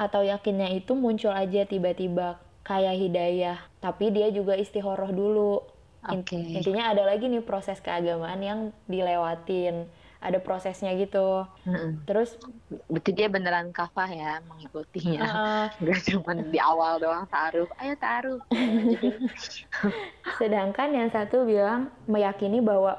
atau 0.00 0.24
yakinnya 0.24 0.72
itu 0.72 0.96
muncul 0.96 1.28
aja 1.28 1.68
tiba-tiba 1.68 2.40
kayak 2.64 2.96
hidayah. 2.96 3.60
Tapi 3.84 4.08
dia 4.08 4.32
juga 4.32 4.56
istihoroh 4.56 5.12
dulu. 5.12 5.60
Oke. 6.08 6.56
Intinya 6.56 6.96
ada 6.96 7.04
lagi 7.04 7.28
nih 7.28 7.44
proses 7.44 7.76
keagamaan 7.84 8.40
yang 8.40 8.60
dilewatin. 8.88 9.84
Ada 10.20 10.40
prosesnya 10.40 10.96
gitu. 10.96 11.44
Mm-mm. 11.68 12.04
Terus 12.08 12.40
Berarti 12.88 13.12
dia 13.12 13.28
beneran 13.28 13.72
kafah 13.72 14.08
ya 14.08 14.32
mengikutinya. 14.48 15.20
Gak 15.84 16.00
cuma 16.08 16.32
di 16.36 16.60
awal 16.60 17.00
doang 17.00 17.28
taruh. 17.28 17.68
Ayo 17.76 17.94
taruh. 18.00 18.40
sedangkan 20.40 20.88
yang 20.96 21.08
satu 21.12 21.44
bilang 21.44 21.92
meyakini 22.08 22.60
bahwa 22.64 22.96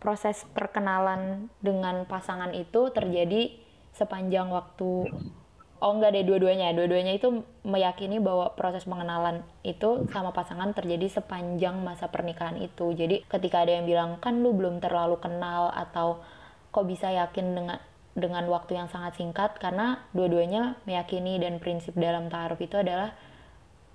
proses 0.00 0.44
perkenalan 0.52 1.48
dengan 1.60 2.04
pasangan 2.08 2.52
itu 2.52 2.88
terjadi 2.92 3.56
sepanjang 3.96 4.48
waktu 4.48 5.08
oh 5.82 5.98
enggak 5.98 6.14
deh 6.14 6.22
dua-duanya 6.22 6.70
dua-duanya 6.78 7.18
itu 7.18 7.42
meyakini 7.66 8.22
bahwa 8.22 8.54
proses 8.54 8.86
pengenalan 8.86 9.42
itu 9.66 10.06
sama 10.14 10.30
pasangan 10.30 10.70
terjadi 10.70 11.18
sepanjang 11.18 11.82
masa 11.82 12.06
pernikahan 12.06 12.62
itu 12.62 12.94
jadi 12.94 13.26
ketika 13.26 13.66
ada 13.66 13.82
yang 13.82 13.90
bilang 13.90 14.22
kan 14.22 14.38
lu 14.38 14.54
belum 14.54 14.78
terlalu 14.78 15.18
kenal 15.18 15.74
atau 15.74 16.22
kok 16.70 16.86
bisa 16.86 17.10
yakin 17.10 17.58
dengan 17.58 17.78
dengan 18.14 18.44
waktu 18.46 18.78
yang 18.78 18.88
sangat 18.92 19.18
singkat 19.18 19.58
karena 19.58 19.98
dua-duanya 20.14 20.78
meyakini 20.86 21.42
dan 21.42 21.58
prinsip 21.58 21.98
dalam 21.98 22.30
taaruf 22.30 22.60
itu 22.62 22.78
adalah 22.78 23.16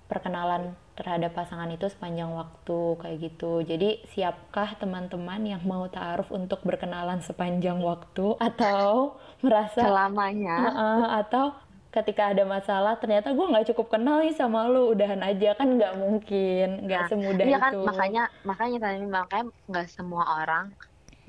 perkenalan 0.10 0.74
terhadap 0.98 1.38
pasangan 1.38 1.70
itu 1.70 1.86
sepanjang 1.86 2.32
waktu 2.34 2.98
kayak 2.98 3.18
gitu. 3.22 3.62
Jadi 3.62 4.02
siapkah 4.10 4.74
teman-teman 4.82 5.46
yang 5.46 5.62
mau 5.68 5.86
taaruf 5.92 6.34
untuk 6.34 6.64
berkenalan 6.66 7.22
sepanjang 7.22 7.78
waktu 7.78 8.34
atau 8.42 9.20
merasa 9.46 9.86
Selamanya. 9.86 10.58
Heeh, 10.58 11.02
atau 11.22 11.54
ketika 11.98 12.24
ada 12.32 12.44
masalah 12.56 12.94
ternyata 13.02 13.28
gue 13.38 13.46
nggak 13.52 13.68
cukup 13.74 13.88
kenal 13.94 14.16
nih 14.24 14.34
sama 14.42 14.60
lu 14.74 14.80
udahan 14.94 15.22
aja 15.30 15.48
kan 15.60 15.68
nggak 15.78 15.94
mungkin 16.04 16.66
nggak 16.86 17.02
Nah, 17.02 17.10
semudah 17.10 17.48
Iya 17.48 17.56
kan 17.64 17.74
itu. 17.74 17.76
makanya 17.88 18.20
makanya 18.50 18.78
tadi 18.84 18.98
makanya 19.18 19.46
nggak 19.70 19.86
semua 19.96 20.24
orang 20.38 20.66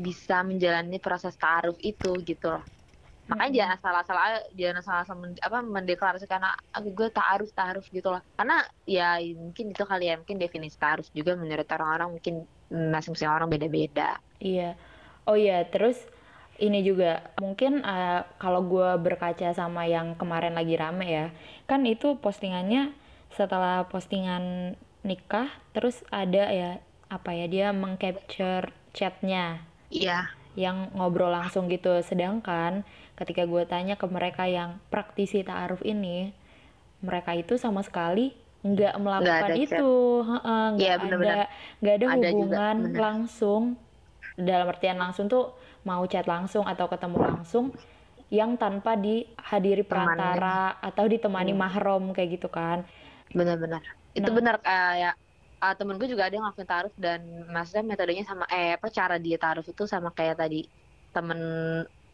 bisa 0.07 0.35
menjalani 0.51 0.97
proses 1.05 1.35
taaruf 1.43 1.77
itu 1.91 2.09
gitu 2.29 2.45
loh. 2.55 2.63
Makanya 3.31 3.53
jangan 3.59 3.73
asal-asal 3.79 4.17
jangan 4.61 4.77
asal-asal 4.83 5.17
men- 5.23 5.43
apa 5.49 5.59
mendeklarasikan 5.77 6.43
aku 6.77 6.89
gue 6.99 7.09
taaruf 7.19 7.51
taaruf 7.59 7.85
gitu 7.97 8.09
loh. 8.15 8.23
Karena 8.39 8.55
ya 8.97 9.03
mungkin 9.45 9.67
itu 9.75 9.85
kali 9.91 10.03
ya 10.11 10.15
mungkin 10.21 10.39
definisi 10.45 10.77
taaruf 10.83 11.07
juga 11.19 11.33
menurut 11.43 11.69
orang-orang 11.77 12.09
mungkin 12.17 12.35
masing-masing 12.95 13.31
orang 13.37 13.49
beda-beda. 13.55 14.03
Iya. 14.39 14.63
Oh 15.29 15.37
iya, 15.37 15.55
terus 15.73 15.97
ini 16.59 16.83
juga 16.83 17.23
mungkin 17.39 17.83
eh, 17.83 18.21
kalau 18.39 18.63
gue 18.67 18.99
berkaca 18.99 19.51
sama 19.55 19.87
yang 19.87 20.19
kemarin 20.19 20.55
lagi 20.59 20.75
rame 20.75 21.07
ya, 21.09 21.27
kan 21.71 21.87
itu 21.87 22.19
postingannya 22.19 22.93
setelah 23.31 23.87
postingan 23.87 24.75
nikah, 25.07 25.49
terus 25.73 26.03
ada 26.11 26.51
ya 26.51 26.71
apa 27.09 27.31
ya 27.33 27.47
dia 27.47 27.67
mengcapture 27.73 28.69
chatnya 28.93 29.63
Iya. 29.89 30.29
yang 30.59 30.91
ngobrol 30.93 31.31
langsung 31.31 31.71
gitu. 31.71 32.03
Sedangkan 32.03 32.83
ketika 33.15 33.47
gue 33.47 33.63
tanya 33.65 33.95
ke 33.95 34.07
mereka 34.11 34.45
yang 34.51 34.83
praktisi 34.91 35.41
ta'aruf 35.41 35.81
ini, 35.87 36.35
mereka 37.01 37.33
itu 37.33 37.55
sama 37.57 37.81
sekali 37.87 38.35
nggak 38.67 38.95
melakukan 38.99 39.49
ada 39.49 39.55
chat. 39.55 39.87
itu, 39.87 39.91
nggak 40.75 40.83
Iya, 40.83 40.95
ada 40.99 41.45
nggak 41.79 41.95
ada 41.95 42.07
Ada 42.11 42.29
juga, 42.29 42.29
hubungan 42.35 42.77
bener. 42.85 42.99
langsung 42.99 43.63
dalam 44.39 44.67
artian 44.67 44.99
langsung 44.99 45.27
tuh 45.27 45.55
mau 45.85 46.03
chat 46.07 46.27
langsung 46.27 46.65
atau 46.67 46.87
ketemu 46.89 47.17
langsung 47.19 47.65
yang 48.29 48.61
tanpa 48.61 48.93
dihadiri 48.97 49.83
perantara 49.83 50.77
atau 50.81 51.05
ditemani 51.09 51.53
Iya. 51.55 51.61
mahram 51.65 52.03
kayak 52.13 52.31
gitu 52.41 52.49
kan. 52.53 52.85
Benar-benar. 53.33 53.83
Itu 54.13 54.31
Nah. 54.31 54.37
benar 54.37 54.57
kayak 54.61 55.15
ah, 55.59 55.75
temen 55.75 55.99
gue 55.99 56.07
juga 56.07 56.29
ada 56.29 56.35
yang 56.39 56.45
ngelakuin 56.47 56.69
taaruf 56.71 56.95
dan 56.95 57.21
maksudnya 57.51 57.83
metodenya 57.83 58.23
sama 58.23 58.45
eh 58.47 58.77
apa 58.77 58.87
cara 58.91 59.17
dia 59.19 59.37
taaruf 59.43 59.67
itu 59.67 59.83
sama 59.91 60.15
kayak 60.15 60.39
tadi 60.39 60.57
temen 61.11 61.39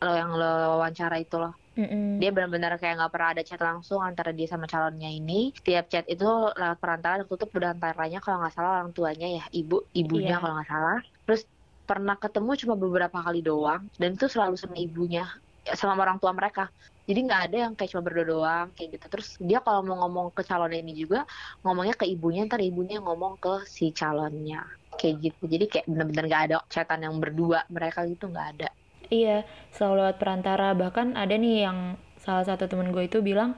lo 0.04 0.10
yang 0.12 0.30
lo 0.36 0.44
wawancara 0.80 1.16
itu 1.18 1.36
loh. 1.36 1.52
Mm-mm. 1.74 2.22
Dia 2.22 2.30
benar-benar 2.30 2.78
kayak 2.78 2.94
nggak 3.02 3.12
pernah 3.14 3.28
ada 3.34 3.42
chat 3.42 3.58
langsung 3.58 3.98
antara 3.98 4.30
dia 4.30 4.46
sama 4.46 4.66
calonnya 4.70 5.10
ini. 5.10 5.50
Setiap 5.58 5.90
chat 5.90 6.06
itu 6.06 6.24
lewat 6.54 6.78
perantara 6.78 7.14
tertutup 7.24 7.50
udah 7.50 7.74
antaranya 7.74 8.18
kalau 8.22 8.38
nggak 8.40 8.54
salah 8.54 8.70
orang 8.78 8.94
tuanya 8.94 9.26
ya, 9.26 9.44
ibu 9.50 9.82
ibunya 9.92 10.36
Iya. 10.36 10.40
kalau 10.40 10.54
nggak 10.54 10.70
salah. 10.70 10.96
Terus 11.26 11.42
pernah 11.84 12.16
ketemu 12.16 12.50
cuma 12.64 12.74
beberapa 12.74 13.18
kali 13.20 13.40
doang 13.44 13.86
dan 14.00 14.16
itu 14.16 14.26
selalu 14.26 14.56
sama 14.56 14.76
ibunya 14.80 15.24
ya, 15.64 15.72
sama 15.76 15.96
orang 16.00 16.20
tua 16.20 16.32
mereka. 16.32 16.68
Jadi 17.04 17.20
nggak 17.28 17.42
ada 17.52 17.56
yang 17.68 17.72
kayak 17.76 17.90
cuma 17.92 18.02
berdua 18.04 18.24
doang 18.24 18.66
kayak 18.72 18.96
gitu. 18.96 19.06
Terus 19.12 19.28
dia 19.40 19.58
kalau 19.60 19.84
mau 19.84 19.96
ngomong 20.04 20.32
ke 20.32 20.42
calonnya 20.44 20.80
ini 20.80 20.92
juga 20.96 21.28
ngomongnya 21.60 21.94
ke 22.00 22.08
ibunya, 22.08 22.48
ntar 22.48 22.60
ibunya 22.64 22.96
ngomong 23.04 23.36
ke 23.40 23.68
si 23.68 23.92
calonnya 23.92 24.64
kayak 24.96 25.14
gitu. 25.20 25.42
Jadi 25.44 25.64
kayak 25.68 25.86
bener-bener 25.88 26.24
nggak 26.30 26.42
ada 26.48 26.56
chatan 26.72 27.04
yang 27.04 27.16
berdua 27.20 27.68
mereka 27.68 28.08
gitu 28.08 28.32
nggak 28.32 28.48
ada. 28.56 28.68
Iya, 29.12 29.44
selalu 29.68 29.94
lewat 30.00 30.16
perantara. 30.16 30.72
Bahkan 30.72 31.12
ada 31.12 31.34
nih 31.36 31.68
yang 31.68 31.78
salah 32.16 32.44
satu 32.48 32.64
temen 32.64 32.88
gue 32.88 33.04
itu 33.04 33.20
bilang 33.20 33.52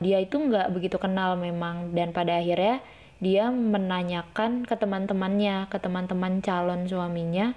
dia 0.00 0.20
itu 0.20 0.36
nggak 0.36 0.72
begitu 0.72 0.96
kenal 0.96 1.36
memang 1.36 1.92
dan 1.96 2.12
pada 2.16 2.40
akhirnya 2.40 2.80
dia 3.20 3.48
menanyakan 3.48 4.68
ke 4.68 4.74
teman-temannya, 4.76 5.68
ke 5.72 5.78
teman-teman 5.80 6.44
calon 6.44 6.84
suaminya 6.86 7.56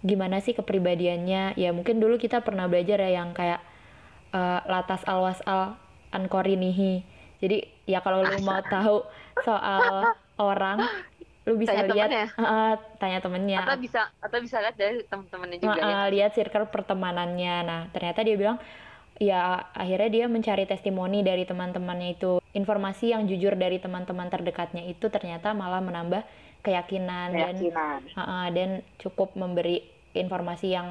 gimana 0.00 0.40
sih 0.40 0.56
kepribadiannya. 0.56 1.56
Ya 1.60 1.70
mungkin 1.76 2.00
dulu 2.00 2.16
kita 2.16 2.40
pernah 2.40 2.68
belajar 2.68 3.00
ya 3.00 3.20
yang 3.20 3.32
kayak 3.36 3.60
eh, 4.32 4.60
latas 4.68 5.02
alwas 5.08 5.40
al 5.44 5.76
ankorinihi. 6.12 7.04
Jadi 7.40 7.64
ya 7.88 8.00
kalau 8.04 8.20
lu 8.24 8.36
mau 8.44 8.60
tahu 8.60 9.04
soal 9.40 10.12
orang, 10.36 10.84
lu 11.48 11.56
bisa 11.56 11.72
Tanya 11.72 11.84
lihat 11.88 12.10
temennya. 12.12 12.26
eh, 12.36 12.74
tanya 13.00 13.18
temennya 13.20 13.58
Atau 13.64 13.76
bisa 13.80 14.00
atau 14.20 14.38
bisa 14.40 14.56
lihat 14.60 14.76
dari 14.76 15.00
temen-temennya 15.08 15.58
juga 15.60 15.80
Nah, 15.80 15.88
ya. 15.88 15.96
eh, 16.04 16.08
lihat 16.16 16.30
circle 16.36 16.66
pertemanannya. 16.68 17.54
Nah, 17.64 17.80
ternyata 17.92 18.20
dia 18.24 18.36
bilang 18.36 18.58
ya 19.28 19.34
akhirnya 19.82 20.08
dia 20.16 20.24
mencari 20.34 20.64
testimoni 20.70 21.18
dari 21.28 21.42
teman-temannya 21.50 22.08
itu. 22.16 22.26
Informasi 22.60 23.04
yang 23.14 23.22
jujur 23.30 23.54
dari 23.62 23.76
teman-teman 23.84 24.28
terdekatnya 24.34 24.82
itu 24.92 25.06
ternyata 25.14 25.48
malah 25.60 25.80
menambah 25.88 26.22
keyakinan 26.64 27.28
dan 27.40 27.56
Keyakinan. 27.60 28.02
eh, 28.18 28.20
eh, 28.20 28.46
dan 28.56 28.68
cukup 29.02 29.28
memberi 29.42 29.76
informasi 30.22 30.66
yang 30.76 30.88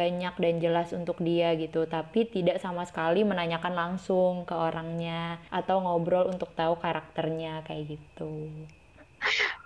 banyak 0.00 0.34
dan 0.42 0.54
jelas 0.64 0.88
untuk 0.98 1.18
dia 1.28 1.48
gitu 1.62 1.78
tapi 1.94 2.18
tidak 2.34 2.56
sama 2.64 2.82
sekali 2.90 3.20
menanyakan 3.30 3.74
langsung 3.80 4.32
ke 4.48 4.54
orangnya 4.54 5.42
atau 5.58 5.76
ngobrol 5.82 6.24
untuk 6.32 6.50
tahu 6.58 6.74
karakternya 6.84 7.50
kayak 7.66 7.84
gitu 7.98 8.30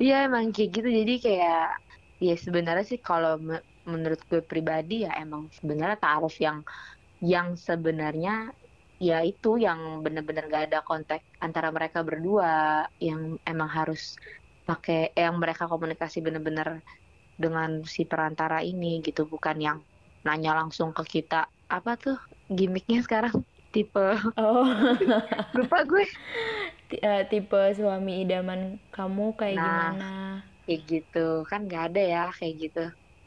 Iya 0.02 0.14
emang 0.26 0.44
kayak 0.54 0.70
gitu 0.76 0.88
jadi 0.98 1.12
kayak 1.24 1.54
ya 2.26 2.32
sebenarnya 2.46 2.84
sih 2.90 3.00
kalau 3.08 3.30
me- 3.48 3.64
menurut 3.92 4.20
gue 4.30 4.40
pribadi 4.50 4.92
ya 5.04 5.10
emang 5.22 5.42
sebenarnya 5.58 5.96
taaruf 6.04 6.34
yang 6.46 6.58
yang 7.22 7.54
sebenarnya 7.58 8.50
ya 8.98 9.20
itu 9.26 9.60
yang 9.60 10.00
bener-bener 10.04 10.44
gak 10.48 10.64
ada 10.70 10.78
kontak 10.86 11.20
antara 11.42 11.68
mereka 11.74 12.00
berdua 12.06 12.86
yang 13.02 13.36
emang 13.44 13.70
harus 13.70 14.14
pakai 14.64 15.12
yang 15.12 15.36
mereka 15.42 15.68
komunikasi 15.68 16.24
bener-bener 16.24 16.80
dengan 17.34 17.82
si 17.84 18.06
perantara 18.06 18.62
ini 18.64 19.02
gitu 19.04 19.26
bukan 19.28 19.56
yang 19.60 19.78
nanya 20.24 20.56
langsung 20.56 20.94
ke 20.96 21.02
kita 21.20 21.50
apa 21.68 21.90
tuh 22.00 22.16
gimmicknya 22.48 23.02
sekarang? 23.04 23.34
Tipe. 23.74 24.14
Oh. 24.38 24.64
Lupa 25.58 25.78
gue. 25.82 26.04
Ti- 26.88 27.02
eh, 27.02 27.22
tipe 27.26 27.60
suami 27.74 28.22
idaman 28.22 28.78
kamu 28.94 29.34
kayak 29.34 29.56
Nah. 29.58 29.66
gimana? 29.66 30.06
kayak 30.64 30.80
gitu. 30.88 31.44
Kan 31.50 31.60
nggak 31.68 31.82
ada 31.92 32.00
ya 32.00 32.22
kayak 32.38 32.54
gitu 32.62 32.80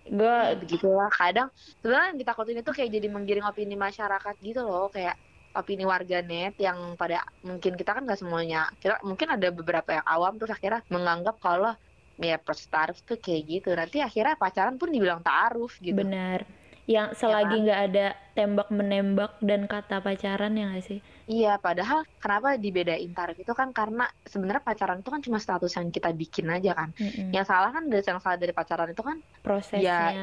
gue 0.07 0.37
begitulah 0.63 1.11
kadang 1.11 1.51
sebenarnya 1.79 2.15
yang 2.15 2.19
ditakutin 2.19 2.59
itu 2.63 2.71
kayak 2.71 2.89
jadi 2.95 3.07
menggiring 3.11 3.45
opini 3.45 3.75
masyarakat 3.75 4.35
gitu 4.41 4.63
loh 4.63 4.87
kayak 4.91 5.15
opini 5.57 5.83
warganet 5.83 6.53
yang 6.61 6.93
pada 6.95 7.25
mungkin 7.41 7.73
kita 7.73 7.97
kan 7.97 8.05
nggak 8.05 8.21
semuanya 8.21 8.69
kita 8.77 9.01
mungkin 9.01 9.33
ada 9.33 9.49
beberapa 9.49 9.97
yang 9.97 10.05
awam 10.05 10.37
terus 10.37 10.53
akhirnya 10.53 10.85
menganggap 10.87 11.41
kalau 11.41 11.73
ya 12.17 12.37
proses 12.41 12.65
taaruf 12.69 12.97
tuh 13.05 13.17
kayak 13.17 13.41
gitu 13.45 13.69
nanti 13.73 14.01
akhirnya 14.01 14.33
pacaran 14.37 14.75
pun 14.81 14.89
dibilang 14.89 15.21
taaruf 15.21 15.77
gitu. 15.77 15.97
Benar. 15.97 16.45
Yang 16.87 17.19
selagi 17.19 17.57
kan? 17.61 17.63
nggak 17.67 17.81
ada 17.91 18.05
tembak 18.33 18.69
menembak 18.71 19.31
dan 19.43 19.67
kata 19.69 20.01
pacaran 20.01 20.55
ya 20.55 20.65
nggak 20.71 20.85
sih 20.85 20.99
Iya, 21.27 21.59
padahal 21.59 22.07
kenapa 22.23 22.55
dibedain 22.55 23.11
tarif 23.11 23.35
itu 23.43 23.51
kan 23.51 23.69
karena 23.75 24.07
sebenarnya 24.23 24.63
pacaran 24.63 24.97
itu 25.03 25.09
kan 25.11 25.21
cuma 25.21 25.37
status 25.43 25.71
yang 25.75 25.87
kita 25.91 26.09
bikin 26.15 26.47
aja 26.55 26.71
kan. 26.71 26.89
Mm-mm. 26.95 27.35
Yang 27.35 27.45
salah 27.51 27.69
kan 27.75 27.83
dari 27.91 28.03
yang 28.07 28.21
salah 28.23 28.39
dari 28.39 28.53
pacaran 28.55 28.89
itu 28.95 29.03
kan 29.03 29.17
prosesnya 29.43 30.15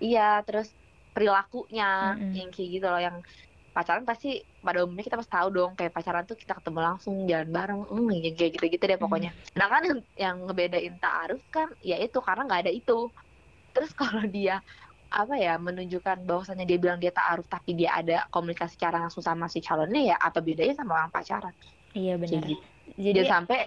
iya, 0.00 0.40
terus 0.46 0.72
perilakunya 1.12 2.16
Mm-mm. 2.16 2.32
yang 2.32 2.48
kayak 2.48 2.68
gitu 2.80 2.86
loh 2.88 3.00
yang 3.00 3.16
pacaran 3.76 4.04
pasti 4.04 4.40
pada 4.60 4.84
umumnya 4.84 5.04
kita 5.04 5.16
pasti 5.20 5.32
tahu 5.32 5.48
dong 5.52 5.70
kayak 5.76 5.92
pacaran 5.96 6.24
tuh 6.28 6.36
kita 6.36 6.52
ketemu 6.60 6.78
langsung 6.80 7.14
jalan 7.28 7.48
bareng 7.52 7.80
hmm, 7.88 8.08
ya 8.24 8.30
kayak 8.36 8.50
gitu-gitu 8.56 8.84
deh 8.88 8.98
pokoknya. 9.00 9.30
Nah 9.56 9.66
kan 9.68 9.82
yang, 9.88 10.00
yang 10.16 10.36
ngebedain 10.48 10.94
taaruf 11.00 11.40
kan 11.52 11.68
ya 11.80 11.96
itu 12.00 12.18
karena 12.24 12.42
nggak 12.48 12.60
ada 12.68 12.72
itu. 12.72 12.92
Terus 13.72 13.92
kalau 13.96 14.24
dia 14.28 14.60
apa 15.12 15.34
ya 15.36 15.54
menunjukkan 15.60 16.24
bahwasannya 16.24 16.64
dia 16.64 16.78
bilang 16.80 16.98
dia 16.98 17.12
taaruf 17.12 17.44
tapi 17.46 17.76
dia 17.76 17.92
ada 17.92 18.24
komunikasi 18.32 18.74
secara 18.80 18.96
langsung 18.98 19.20
sama 19.20 19.46
si 19.46 19.60
calonnya 19.60 20.02
ya 20.12 20.16
apa 20.16 20.40
bedanya 20.40 20.74
sama 20.74 20.96
orang 20.98 21.12
pacaran? 21.12 21.54
Iya 21.92 22.16
benar. 22.16 22.42
gitu. 22.48 22.64
jadi 22.96 23.20
jangan 23.22 23.32
sampai 23.44 23.58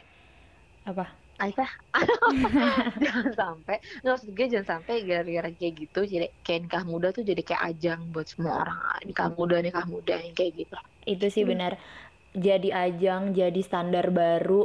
apa? 0.86 1.06
Aisyah. 1.36 1.68
Jangan 3.04 3.32
sampai. 3.36 3.76
Nggak 4.00 4.14
maksud 4.16 4.30
gue 4.32 4.48
jangan 4.48 4.68
sampai 4.80 5.04
gara-gara 5.04 5.52
kayak 5.52 5.74
gitu 5.84 6.00
jadi 6.08 6.32
kayak 6.40 6.60
nikah 6.64 6.84
muda 6.88 7.12
tuh 7.12 7.28
jadi 7.28 7.44
kayak 7.44 7.76
ajang 7.76 8.08
buat 8.16 8.24
semua 8.32 8.64
orang. 8.64 8.80
Ah, 8.80 9.00
nikah 9.04 9.28
muda 9.36 9.60
nikah 9.60 9.84
muda 9.84 10.16
yang 10.16 10.32
kayak 10.32 10.64
gitu. 10.64 10.76
Itu 11.04 11.26
sih 11.28 11.44
Hmm. 11.44 11.52
benar. 11.52 11.72
Jadi 12.32 12.72
ajang 12.72 13.36
jadi 13.36 13.62
standar 13.68 14.16
baru. 14.16 14.64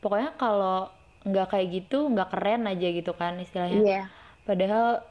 Pokoknya 0.00 0.32
kalau 0.40 0.88
nggak 1.20 1.52
kayak 1.52 1.68
gitu 1.68 2.08
nggak 2.08 2.32
keren 2.32 2.64
aja 2.64 2.86
gitu 2.88 3.12
kan 3.12 3.36
istilahnya. 3.36 3.80
Iya. 3.84 4.02
Padahal 4.48 5.04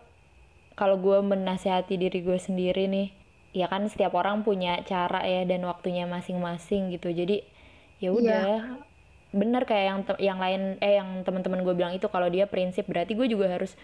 kalau 0.79 0.95
gue 0.95 1.19
menasehati 1.19 1.99
diri 1.99 2.23
gue 2.23 2.39
sendiri 2.39 2.87
nih 2.87 3.11
ya 3.51 3.67
kan 3.67 3.83
setiap 3.85 4.13
orang 4.13 4.41
punya 4.41 4.79
cara 4.85 5.25
ya 5.25 5.43
dan 5.43 5.65
waktunya 5.65 6.05
masing-masing 6.05 6.93
gitu. 6.93 7.11
Jadi 7.11 7.43
ya 7.99 8.07
Iya. 8.07 8.15
udah. 8.15 8.47
Bener 9.29 9.61
kayak 9.61 9.85
yang 9.85 9.99
te- 10.07 10.21
yang 10.23 10.39
lain 10.39 10.61
eh 10.79 10.97
yang 10.97 11.21
teman-teman 11.21 11.61
gue 11.61 11.75
bilang 11.75 11.91
itu 11.91 12.07
kalau 12.07 12.29
dia 12.29 12.47
prinsip 12.47 12.87
berarti 12.87 13.13
gue 13.13 13.27
juga 13.27 13.51
harus 13.51 13.75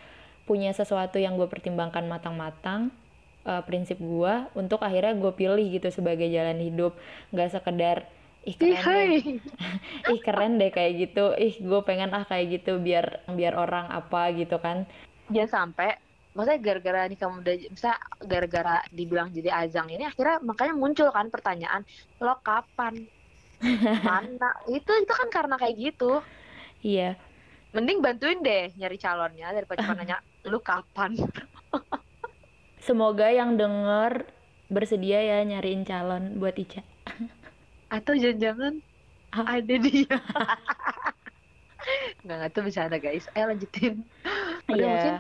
punya 0.46 0.72
sesuatu 0.72 1.18
yang 1.18 1.36
gue 1.36 1.46
pertimbangkan 1.46 2.06
matang-matang 2.06 2.90
eh, 3.44 3.62
prinsip 3.62 4.00
gue 4.00 4.34
untuk 4.56 4.82
akhirnya 4.82 5.14
gue 5.14 5.32
pilih 5.34 5.66
gitu 5.68 5.92
sebagai 5.92 6.26
jalan 6.26 6.58
hidup. 6.58 6.96
Nggak 7.30 7.50
sekedar 7.52 7.98
ih 8.46 8.54
keren 8.54 8.74
deh. 8.74 8.82
hai. 8.86 9.18
ih 10.14 10.22
keren 10.22 10.58
deh 10.58 10.70
kayak 10.70 10.94
gitu. 10.96 11.34
Ih 11.36 11.58
gue 11.58 11.82
pengen 11.82 12.14
ah 12.14 12.24
kayak 12.24 12.62
gitu 12.62 12.78
biar 12.78 13.26
biar 13.28 13.54
orang 13.54 13.90
apa 13.90 14.30
gitu 14.32 14.58
kan. 14.58 14.86
Jangan 15.30 15.74
sampai 15.74 15.98
maksudnya 16.36 16.60
gara-gara 16.60 17.08
nikah 17.08 17.32
muda 17.32 17.56
bisa 17.56 17.96
gara-gara 18.20 18.84
dibilang 18.92 19.32
jadi 19.32 19.56
ajang 19.56 19.88
ini 19.88 20.04
akhirnya 20.04 20.44
makanya 20.44 20.76
muncul 20.76 21.08
kan 21.10 21.32
pertanyaan 21.32 21.82
lo 22.20 22.36
kapan? 22.44 23.08
Mana? 24.04 24.52
Itu 24.68 24.92
itu 24.94 25.14
kan 25.16 25.32
karena 25.32 25.56
kayak 25.56 25.76
gitu. 25.80 26.20
Iya. 26.84 27.16
Mending 27.72 28.04
bantuin 28.04 28.40
deh 28.40 28.76
nyari 28.76 28.96
calonnya 28.96 29.50
daripada 29.50 29.80
cuma 29.82 29.96
nanya 29.96 30.20
lu 30.52 30.60
kapan? 30.60 31.16
Semoga 32.86 33.32
yang 33.32 33.56
denger 33.56 34.28
bersedia 34.68 35.24
ya 35.24 35.40
nyariin 35.42 35.82
calon 35.82 36.36
buat 36.38 36.54
Ica. 36.54 36.84
atau 37.88 38.12
jangan-jangan 38.12 38.84
Ah. 39.32 39.60
ada 39.60 39.76
dia. 39.78 40.16
Nggak 42.24 42.36
nggak 42.40 42.52
tuh 42.52 42.64
bisa 42.66 42.88
ada 42.88 42.98
guys. 42.98 43.28
Ayo 43.36 43.52
lanjutin. 43.52 44.02
Udah 44.66 44.76
Iya. 44.76 44.88
mungkin 44.90 45.16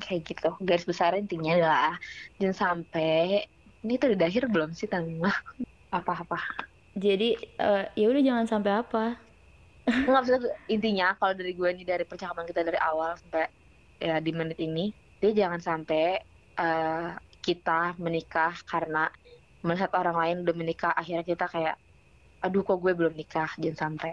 kayak 0.00 0.22
gitu. 0.28 0.48
Garis 0.62 0.86
besar 0.86 1.16
intinya 1.16 1.56
adalah 1.56 1.94
jangan 2.40 2.56
sampai 2.56 3.46
ini 3.84 3.92
tuh 4.00 4.14
udah 4.16 4.26
akhir 4.26 4.44
belum 4.50 4.70
sih 4.76 4.88
Tama 4.90 5.32
apa-apa. 5.92 6.38
Jadi 6.96 7.36
eh, 7.38 7.84
ya 7.94 8.06
udah 8.08 8.22
jangan 8.24 8.46
sampai 8.48 8.72
apa. 8.82 9.04
nggak 9.86 10.22
bisa 10.26 10.36
intinya 10.66 11.14
kalau 11.14 11.34
dari 11.38 11.54
gue 11.54 11.68
nih 11.78 11.86
dari 11.86 12.04
percakapan 12.10 12.42
kita 12.50 12.66
dari 12.66 12.78
awal 12.82 13.14
sampai 13.14 13.46
ya 14.02 14.18
di 14.18 14.34
menit 14.34 14.58
ini 14.58 14.90
dia 15.22 15.30
jangan 15.30 15.62
sampai 15.62 16.18
eh, 16.58 17.08
kita 17.46 17.94
menikah 18.02 18.50
karena 18.66 19.06
melihat 19.62 19.94
orang 19.94 20.16
lain 20.18 20.36
udah 20.42 20.56
menikah 20.58 20.90
akhirnya 20.90 21.22
kita 21.22 21.46
kayak 21.46 21.76
aduh 22.42 22.62
kok 22.66 22.78
gue 22.82 22.92
belum 22.94 23.14
nikah? 23.16 23.50
Jangan 23.58 23.78
sampai. 23.94 24.12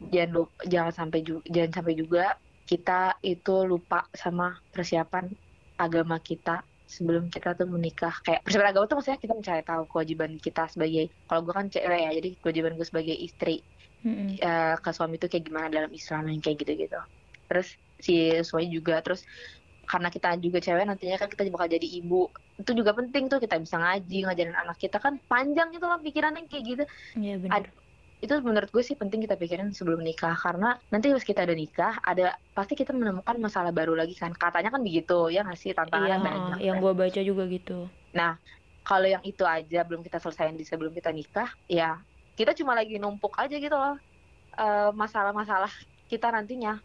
Jangan 0.00 0.48
jangan 0.72 0.92
sampai 0.96 1.20
juga 1.20 1.44
jangan 1.54 1.72
sampai 1.76 1.94
juga 2.00 2.24
kita 2.70 2.92
itu 3.30 3.50
lupa 3.70 3.96
sama 4.22 4.44
persiapan 4.74 5.24
agama 5.84 6.16
kita 6.28 6.50
sebelum 6.94 7.24
kita 7.34 7.48
tuh 7.58 7.66
menikah 7.74 8.14
kayak 8.24 8.40
persiapan 8.44 8.68
agama 8.70 8.84
tuh 8.90 8.96
maksudnya 8.98 9.20
kita 9.24 9.34
mencari 9.38 9.62
tahu 9.70 9.82
kewajiban 9.90 10.32
kita 10.46 10.60
sebagai 10.72 11.02
kalau 11.26 11.40
gue 11.46 11.54
kan 11.58 11.66
cewek 11.74 11.98
ya 12.04 12.10
jadi 12.18 12.28
kewajiban 12.40 12.72
gue 12.78 12.86
sebagai 12.90 13.16
istri 13.26 13.50
Mm-mm. 14.04 14.40
eh, 14.44 14.74
ke 14.84 14.90
suami 14.96 15.14
itu 15.18 15.26
kayak 15.32 15.44
gimana 15.48 15.68
dalam 15.76 15.90
Islam 16.00 16.22
yang 16.30 16.40
kayak 16.44 16.56
gitu-gitu. 16.62 16.96
Terus 17.48 17.68
si 18.06 18.12
suami 18.48 18.66
juga 18.76 18.94
terus 19.04 19.20
karena 19.90 20.08
kita 20.14 20.28
juga 20.44 20.58
cewek 20.64 20.84
nantinya 20.88 21.16
kan 21.22 21.28
kita 21.32 21.42
bakal 21.54 21.68
jadi 21.76 21.88
ibu 21.98 22.16
itu 22.60 22.70
juga 22.80 22.92
penting 22.98 23.24
tuh 23.32 23.38
kita 23.44 23.56
bisa 23.64 23.76
ngaji 23.82 24.14
ngajarin 24.24 24.56
anak 24.62 24.76
kita 24.84 24.96
kan 25.04 25.14
panjang 25.30 25.68
itu 25.74 25.84
lah 25.90 25.98
pikirannya 26.06 26.42
kayak 26.50 26.64
gitu 26.70 26.82
benar. 27.42 27.56
Ad- 27.56 27.72
itu 28.20 28.34
menurut 28.44 28.68
gue 28.68 28.84
sih 28.84 28.96
penting 28.96 29.24
kita 29.24 29.36
pikirin 29.40 29.72
sebelum 29.72 30.04
nikah. 30.04 30.36
Karena 30.36 30.76
nanti 30.92 31.10
pas 31.10 31.24
kita 31.24 31.44
ada 31.44 31.56
nikah 31.56 31.96
ada 32.04 32.36
pasti 32.52 32.76
kita 32.76 32.92
menemukan 32.92 33.36
masalah 33.40 33.72
baru 33.72 33.96
lagi 33.96 34.12
kan. 34.16 34.36
Katanya 34.36 34.70
kan 34.72 34.84
begitu 34.84 35.32
ya 35.32 35.44
nggak 35.44 35.58
sih? 35.58 35.72
Iya, 35.72 36.16
banyak 36.20 36.58
yang 36.60 36.76
gue 36.78 36.92
baca 36.92 37.20
juga 37.24 37.48
gitu. 37.48 37.88
kalau 38.84 39.06
yang 39.06 39.22
itu 39.22 39.44
aja 39.44 39.86
belum 39.86 40.02
kita 40.02 40.18
selesaiin 40.18 40.56
di 40.56 40.64
sebelum 40.64 40.90
kita 40.90 41.12
nikah 41.12 41.46
ya 41.68 42.00
kita 42.34 42.56
cuma 42.56 42.72
lagi 42.72 42.96
numpuk 42.96 43.36
aja 43.36 43.54
gitu 43.54 43.76
loh 43.76 43.96
eh, 44.56 44.90
masalah-masalah 44.96 45.70
kita 46.10 46.32
nantinya. 46.34 46.82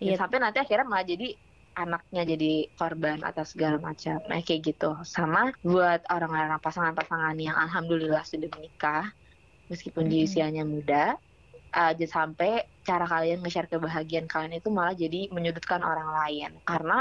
Iya. 0.00 0.16
Dan 0.16 0.26
sampai 0.26 0.38
nanti 0.40 0.58
akhirnya 0.64 0.88
malah 0.88 1.04
jadi 1.04 1.36
anaknya 1.72 2.22
jadi 2.24 2.52
korban 2.76 3.20
atas 3.20 3.52
segala 3.52 3.76
macam. 3.80 4.20
Nah 4.28 4.40
kayak 4.40 4.72
gitu. 4.72 4.96
Sama 5.04 5.52
buat 5.60 6.00
orang-orang 6.08 6.56
pasangan-pasangan 6.60 7.36
yang 7.36 7.56
alhamdulillah 7.56 8.24
sudah 8.24 8.48
menikah 8.56 9.12
meskipun 9.72 10.04
di 10.12 10.16
Mm-mm. 10.22 10.26
usianya 10.26 10.62
muda 10.74 10.96
jangan 11.76 12.06
sampai 12.16 12.48
cara 12.88 13.04
kalian 13.12 13.38
nge-share 13.42 13.68
kebahagiaan 13.72 14.28
kalian 14.32 14.54
itu 14.60 14.68
malah 14.78 14.94
jadi 15.02 15.16
menyudutkan 15.36 15.80
orang 15.90 16.08
lain 16.18 16.50
karena 16.68 16.94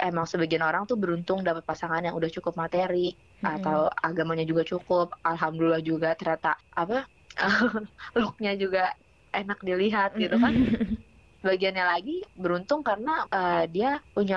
emang 0.00 0.26
sebagian 0.28 0.64
orang 0.68 0.82
tuh 0.90 0.96
beruntung 1.02 1.40
dapat 1.48 1.64
pasangan 1.70 2.02
yang 2.06 2.14
udah 2.20 2.30
cukup 2.36 2.54
materi 2.62 3.16
Mm-mm. 3.42 3.50
atau 3.52 3.88
agamanya 4.06 4.44
juga 4.50 4.62
cukup 4.72 5.06
alhamdulillah 5.24 5.82
juga 5.90 6.08
ternyata 6.18 6.48
apa 6.80 7.08
looknya 8.20 8.50
juga 8.62 8.80
enak 9.36 9.58
dilihat 9.68 10.10
gitu 10.22 10.36
kan 10.44 10.54
bagiannya 11.46 11.84
lagi 11.92 12.12
beruntung 12.42 12.80
karena 12.88 13.10
eh, 13.34 13.64
dia 13.74 13.88
punya 14.14 14.36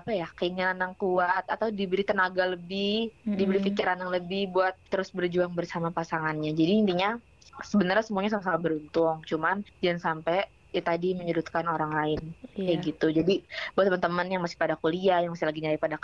apa 0.00 0.10
ya 0.14 0.28
keinginan 0.34 0.76
yang 0.80 0.94
kuat 0.96 1.44
atau 1.46 1.68
diberi 1.70 2.02
tenaga 2.06 2.44
lebih 2.48 3.12
diberi 3.34 3.58
Mm-mm. 3.60 3.68
pikiran 3.72 3.96
yang 4.02 4.12
lebih 4.12 4.50
buat 4.54 4.74
terus 4.90 5.10
berjuang 5.14 5.52
bersama 5.54 5.90
pasangannya. 5.94 6.50
Jadi 6.54 6.72
intinya 6.84 7.16
sebenarnya 7.62 8.04
semuanya 8.06 8.30
sama-sama 8.34 8.58
beruntung. 8.58 9.22
Cuman 9.26 9.62
jangan 9.82 10.00
sampai 10.00 10.48
ya 10.74 10.82
tadi 10.82 11.14
menyudutkan 11.14 11.64
orang 11.70 11.92
lain. 11.94 12.20
Iya. 12.54 12.78
kayak 12.78 12.78
gitu. 12.86 13.06
Jadi 13.14 13.34
buat 13.74 13.86
teman-teman 13.90 14.26
yang 14.30 14.42
masih 14.42 14.58
pada 14.58 14.74
kuliah 14.78 15.18
yang 15.22 15.34
masih 15.34 15.46
lagi 15.50 15.60
nyari 15.62 15.78
pada 15.78 15.96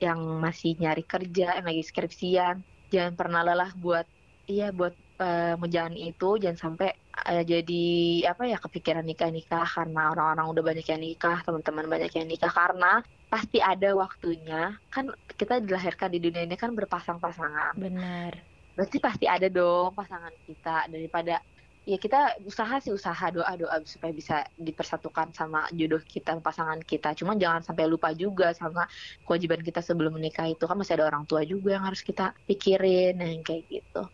yang 0.00 0.20
masih 0.40 0.72
nyari 0.80 1.04
kerja 1.04 1.46
yang 1.56 1.66
lagi 1.68 1.82
skripsian 1.84 2.56
jangan 2.92 3.12
pernah 3.16 3.40
lelah 3.44 3.72
buat 3.76 4.08
iya 4.48 4.72
buat 4.72 4.96
eh, 5.20 5.54
menjalani 5.60 6.12
itu. 6.12 6.40
Jangan 6.40 6.58
sampai 6.58 6.88
eh, 7.28 7.44
jadi 7.44 7.84
apa 8.32 8.48
ya 8.48 8.56
kepikiran 8.60 9.04
nikah 9.04 9.28
nikah 9.32 9.64
karena 9.68 10.12
orang-orang 10.12 10.46
udah 10.52 10.62
banyak 10.64 10.86
yang 10.88 11.00
nikah 11.02 11.38
teman-teman 11.44 11.86
banyak 11.88 12.12
yang 12.16 12.28
nikah 12.28 12.52
karena 12.52 13.04
pasti 13.28 13.60
ada 13.60 13.92
waktunya 13.92 14.72
kan 14.88 15.12
kita 15.36 15.60
dilahirkan 15.60 16.08
di 16.12 16.18
dunia 16.20 16.42
ini 16.48 16.56
kan 16.56 16.72
berpasang-pasangan 16.72 17.76
Benar. 17.76 18.32
berarti 18.72 18.98
pasti 18.98 19.24
ada 19.28 19.52
dong 19.52 19.92
pasangan 19.92 20.32
kita 20.48 20.88
daripada 20.88 21.40
ya 21.88 21.96
kita 21.96 22.36
usaha 22.44 22.76
sih 22.84 22.92
usaha 22.92 23.32
doa 23.32 23.52
doa 23.56 23.80
supaya 23.88 24.12
bisa 24.12 24.44
dipersatukan 24.60 25.32
sama 25.32 25.64
jodoh 25.72 26.00
kita 26.04 26.36
pasangan 26.40 26.80
kita 26.84 27.16
cuma 27.16 27.32
jangan 27.36 27.64
sampai 27.64 27.88
lupa 27.88 28.12
juga 28.12 28.52
sama 28.52 28.84
kewajiban 29.24 29.64
kita 29.64 29.80
sebelum 29.80 30.16
menikah 30.20 30.48
itu 30.48 30.64
kan 30.68 30.76
masih 30.76 31.00
ada 31.00 31.08
orang 31.08 31.24
tua 31.24 31.44
juga 31.48 31.80
yang 31.80 31.84
harus 31.88 32.04
kita 32.04 32.36
pikirin 32.44 33.16
yang 33.16 33.40
kayak 33.44 33.64
gitu 33.68 34.04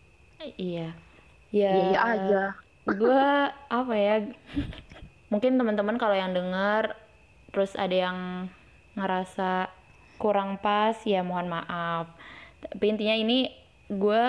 Iya. 0.59 0.93
Ya. 1.51 1.71
iya 1.71 1.71
iya 1.91 1.99
aja 2.03 2.43
Gue 2.85 3.17
apa 3.49 3.93
ya? 3.97 4.29
mungkin 5.33 5.57
teman-teman 5.57 5.97
kalau 5.97 6.13
yang 6.13 6.37
dengar 6.37 6.95
terus 7.49 7.73
ada 7.73 7.95
yang 7.95 8.19
ngerasa 8.95 9.69
kurang 10.15 10.57
pas 10.57 10.95
ya 11.03 11.21
mohon 11.21 11.47
maaf 11.47 12.07
tapi 12.57 12.85
intinya 12.87 13.13
ini 13.13 13.51
gue 13.85 14.23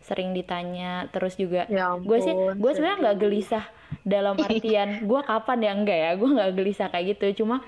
sering 0.00 0.32
ditanya 0.32 1.08
terus 1.10 1.34
juga 1.34 1.64
Ya 1.66 1.96
gue 1.96 2.18
sih 2.18 2.32
gue 2.32 2.70
sebenarnya 2.70 2.98
nggak 3.02 3.18
gelisah 3.18 3.64
dalam 4.02 4.36
artian 4.36 4.88
gue 5.10 5.20
kapan 5.22 5.58
ya 5.60 5.72
enggak 5.72 5.98
ya 5.98 6.10
gue 6.14 6.28
nggak 6.30 6.50
gelisah 6.54 6.88
kayak 6.88 7.06
gitu 7.14 7.42
cuma 7.42 7.60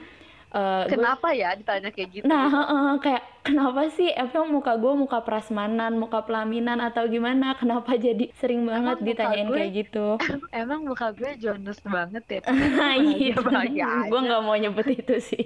gua- 0.49 0.89
Kenapa 0.89 1.37
ya 1.37 1.53
ditanya 1.53 1.91
kayak 1.91 2.09
gitu? 2.13 2.25
Nah, 2.25 2.49
heeh, 2.49 2.93
kayak 2.97 3.23
kenapa 3.43 3.93
sih 3.93 4.09
emang 4.09 4.49
muka 4.49 4.73
gue 4.75 4.89
muka 4.95 5.21
prasmanan, 5.21 5.93
muka 5.93 6.25
pelaminan 6.25 6.81
atau 6.81 7.05
gimana? 7.05 7.53
Kenapa 7.53 7.93
jadi 7.99 8.33
sering 8.33 8.65
banget 8.65 8.97
Emang 8.97 9.05
ditanyain 9.05 9.45
gue- 9.45 9.59
kayak 9.59 9.73
gitu? 9.75 10.07
Emang 10.55 10.81
muka 10.87 11.13
gue 11.13 11.29
Jonas 11.37 11.77
banget 11.83 12.25
ya. 12.31 12.41
iya, 12.97 13.37
gue 14.07 14.21
nggak 14.23 14.41
mau 14.41 14.57
nyebut 14.57 14.87
itu 14.87 15.21
sih. 15.21 15.45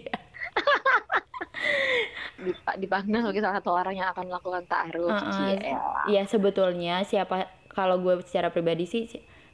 Dip- 2.40 2.76
dipanggil 2.80 3.20
sebagai 3.20 3.42
salah 3.44 3.56
satu 3.60 3.70
orang 3.76 3.94
yang 4.00 4.08
akan 4.16 4.24
melakukan 4.32 4.62
ta'aruf. 4.64 5.12
Heeh. 5.12 5.32
Cielah. 5.60 6.04
Ya 6.08 6.22
sebetulnya 6.24 7.04
siapa 7.04 7.52
kalau 7.70 8.00
gue 8.00 8.24
secara 8.24 8.48
pribadi 8.48 8.88
sih, 8.88 9.04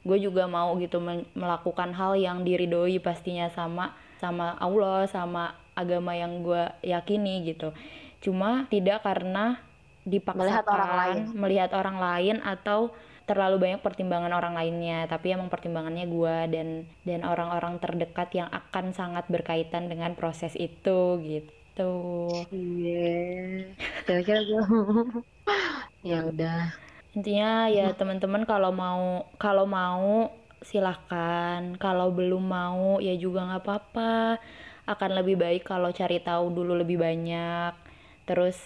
gue 0.07 0.17
juga 0.17 0.47
mau 0.47 0.71
gitu 0.79 1.03
melakukan 1.35 1.91
hal 1.91 2.15
yang 2.15 2.47
diridoi 2.47 2.97
pastinya 3.03 3.51
sama 3.51 3.91
sama 4.17 4.55
Allah, 4.57 5.05
sama 5.05 5.53
agama 5.75 6.15
yang 6.15 6.41
gue 6.41 6.63
yakini 6.81 7.43
gitu. 7.45 7.75
Cuma 8.23 8.65
tidak 8.71 9.03
karena 9.05 9.59
dipaksakan 10.07 10.39
Melihat 10.47 10.65
orang 10.71 10.91
lain. 10.95 11.17
melihat 11.35 11.71
orang 11.75 11.97
lain 11.99 12.35
atau 12.41 12.95
terlalu 13.29 13.55
banyak 13.63 13.81
pertimbangan 13.85 14.33
orang 14.39 14.53
lainnya 14.59 14.99
tapi 15.11 15.27
emang 15.35 15.49
pertimbangannya 15.53 16.05
gue 16.15 16.37
dan 16.53 16.67
dan 17.07 17.21
orang-orang 17.31 17.73
terdekat 17.83 18.29
yang 18.39 18.49
akan 18.61 18.85
sangat 18.99 19.25
berkaitan 19.33 19.83
dengan 19.91 20.11
proses 20.19 20.53
itu 20.57 20.99
gitu 21.27 21.91
Iya. 22.51 22.97
Kira-kira 24.05 24.39
gue. 24.49 24.61
ya 26.09 26.17
udah. 26.29 26.57
intinya 27.17 27.65
ya 27.77 27.85
teman-teman 27.97 28.43
kalau 28.45 28.69
mau 28.69 29.25
kalau 29.41 29.65
mau 29.65 30.29
silahkan 30.61 31.61
kalau 31.81 32.07
belum 32.13 32.43
mau 32.45 33.01
ya 33.01 33.13
juga 33.17 33.39
nggak 33.47 33.63
apa-apa 33.65 34.37
akan 34.93 35.11
lebih 35.19 35.35
baik 35.43 35.63
kalau 35.65 35.89
cari 35.99 36.21
tahu 36.21 36.53
dulu 36.53 36.73
lebih 36.81 36.97
banyak 37.01 37.73
terus 38.29 38.57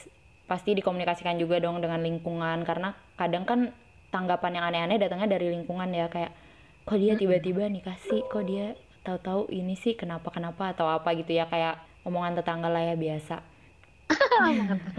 pasti 0.49 0.75
dikomunikasikan 0.75 1.39
juga 1.39 1.63
dong 1.63 1.79
dengan 1.83 2.03
lingkungan 2.03 2.67
karena 2.67 2.91
kadang 3.15 3.43
kan 3.47 3.59
tanggapan 4.13 4.51
yang 4.57 4.65
aneh-aneh 4.69 4.97
datangnya 5.03 5.29
dari 5.35 5.47
lingkungan 5.55 5.89
ya 5.99 6.05
kayak 6.13 6.31
kok 6.87 6.97
dia 7.03 7.13
tiba-tiba 7.21 7.63
nih 7.73 7.83
kasih 7.89 8.21
kok 8.31 8.43
dia 8.49 8.65
tahu-tahu 9.05 9.41
ini 9.59 9.73
sih? 9.83 9.93
Kenapa 10.01 10.27
kenapa 10.35 10.63
atau 10.73 10.87
apa 10.97 11.09
gitu 11.19 11.31
ya 11.39 11.45
kayak 11.53 11.75
omongan 12.07 12.33
tetangga 12.39 12.69
lah 12.73 12.83
ya 12.89 12.95
biasa. 13.05 13.35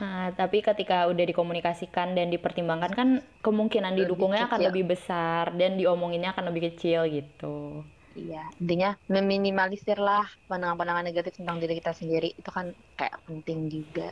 Nah, 0.00 0.34
tapi 0.40 0.58
ketika 0.68 1.06
udah 1.10 1.24
dikomunikasikan 1.30 2.08
dan 2.18 2.26
dipertimbangkan 2.34 2.92
kan 2.98 3.08
kemungkinan 3.46 3.94
Lebih 3.94 4.06
didukungnya 4.06 4.42
akan 4.50 4.60
kecil. 4.60 4.68
lebih 4.68 4.84
besar 4.92 5.44
dan 5.60 5.70
diomonginnya 5.80 6.30
akan 6.34 6.44
lebih 6.50 6.62
kecil 6.74 7.00
gitu. 7.16 7.86
Iya, 8.14 8.42
intinya 8.62 8.88
meminimalisir 9.14 9.98
lah 10.08 10.24
pandangan-pandangan 10.48 11.04
negatif 11.08 11.32
tentang 11.38 11.56
diri 11.62 11.74
kita 11.80 11.92
sendiri. 12.00 12.28
Itu 12.40 12.50
kan 12.56 12.66
kayak 12.98 13.16
penting 13.26 13.58
juga. 13.74 14.02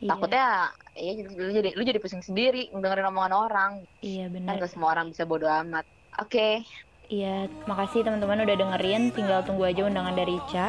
Iya, 0.00 0.08
Takutnya 0.08 0.42
ya 1.04 1.10
lu 1.46 1.50
jadi 1.58 1.68
lu 1.78 1.82
jadi 1.90 2.00
pusing 2.04 2.22
sendiri 2.28 2.58
dengerin 2.82 3.08
omongan 3.10 3.34
orang. 3.42 3.72
iya 4.06 4.24
Kan 4.44 4.52
benar. 4.54 4.60
gak 4.62 4.70
semua 4.72 4.90
orang 4.94 5.06
bisa 5.12 5.24
bodo 5.30 5.46
amat. 5.60 5.84
Oke, 6.20 6.40
Iya, 7.14 7.28
makasih 7.70 8.00
teman-teman 8.04 8.42
udah 8.44 8.56
dengerin. 8.60 9.02
Tinggal 9.16 9.40
tunggu 9.46 9.62
aja 9.70 9.82
undangan 9.88 10.16
dari 10.20 10.32
Ica. 10.40 10.66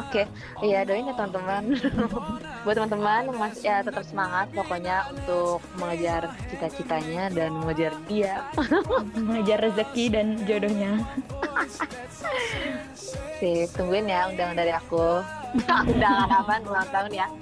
oke. 0.00 0.20
Iya, 0.64 0.76
doain 0.86 1.08
ya 1.10 1.14
teman-teman. 1.18 1.64
buat 2.60 2.76
teman-teman 2.76 3.32
masih 3.40 3.72
ya 3.72 3.80
tetap 3.80 4.04
semangat 4.04 4.52
pokoknya 4.52 5.08
untuk 5.12 5.64
mengejar 5.80 6.28
cita-citanya 6.52 7.32
dan 7.32 7.56
mengejar 7.56 7.92
dia. 8.04 8.44
Mengejar 9.16 9.64
rezeki 9.64 10.04
dan 10.12 10.26
jodohnya. 10.44 11.00
Sih 13.40 13.64
tungguin 13.72 14.12
ya 14.12 14.28
undangan 14.28 14.56
dari 14.56 14.72
aku. 14.76 15.24
Undangan 15.90 16.28
apa? 16.28 16.54
Ulang 16.64 16.90
tahun 16.92 17.12
ya. 17.12 17.28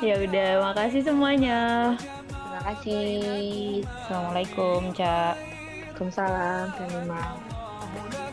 Ya 0.00 0.16
udah 0.16 0.72
makasih 0.72 1.04
semuanya. 1.04 1.92
Terima 2.32 2.60
kasih. 2.72 3.84
Assalamualaikum 3.84 4.96
cak. 4.96 5.36
Waalaikumsalam 6.00 6.72
kasih 6.80 8.29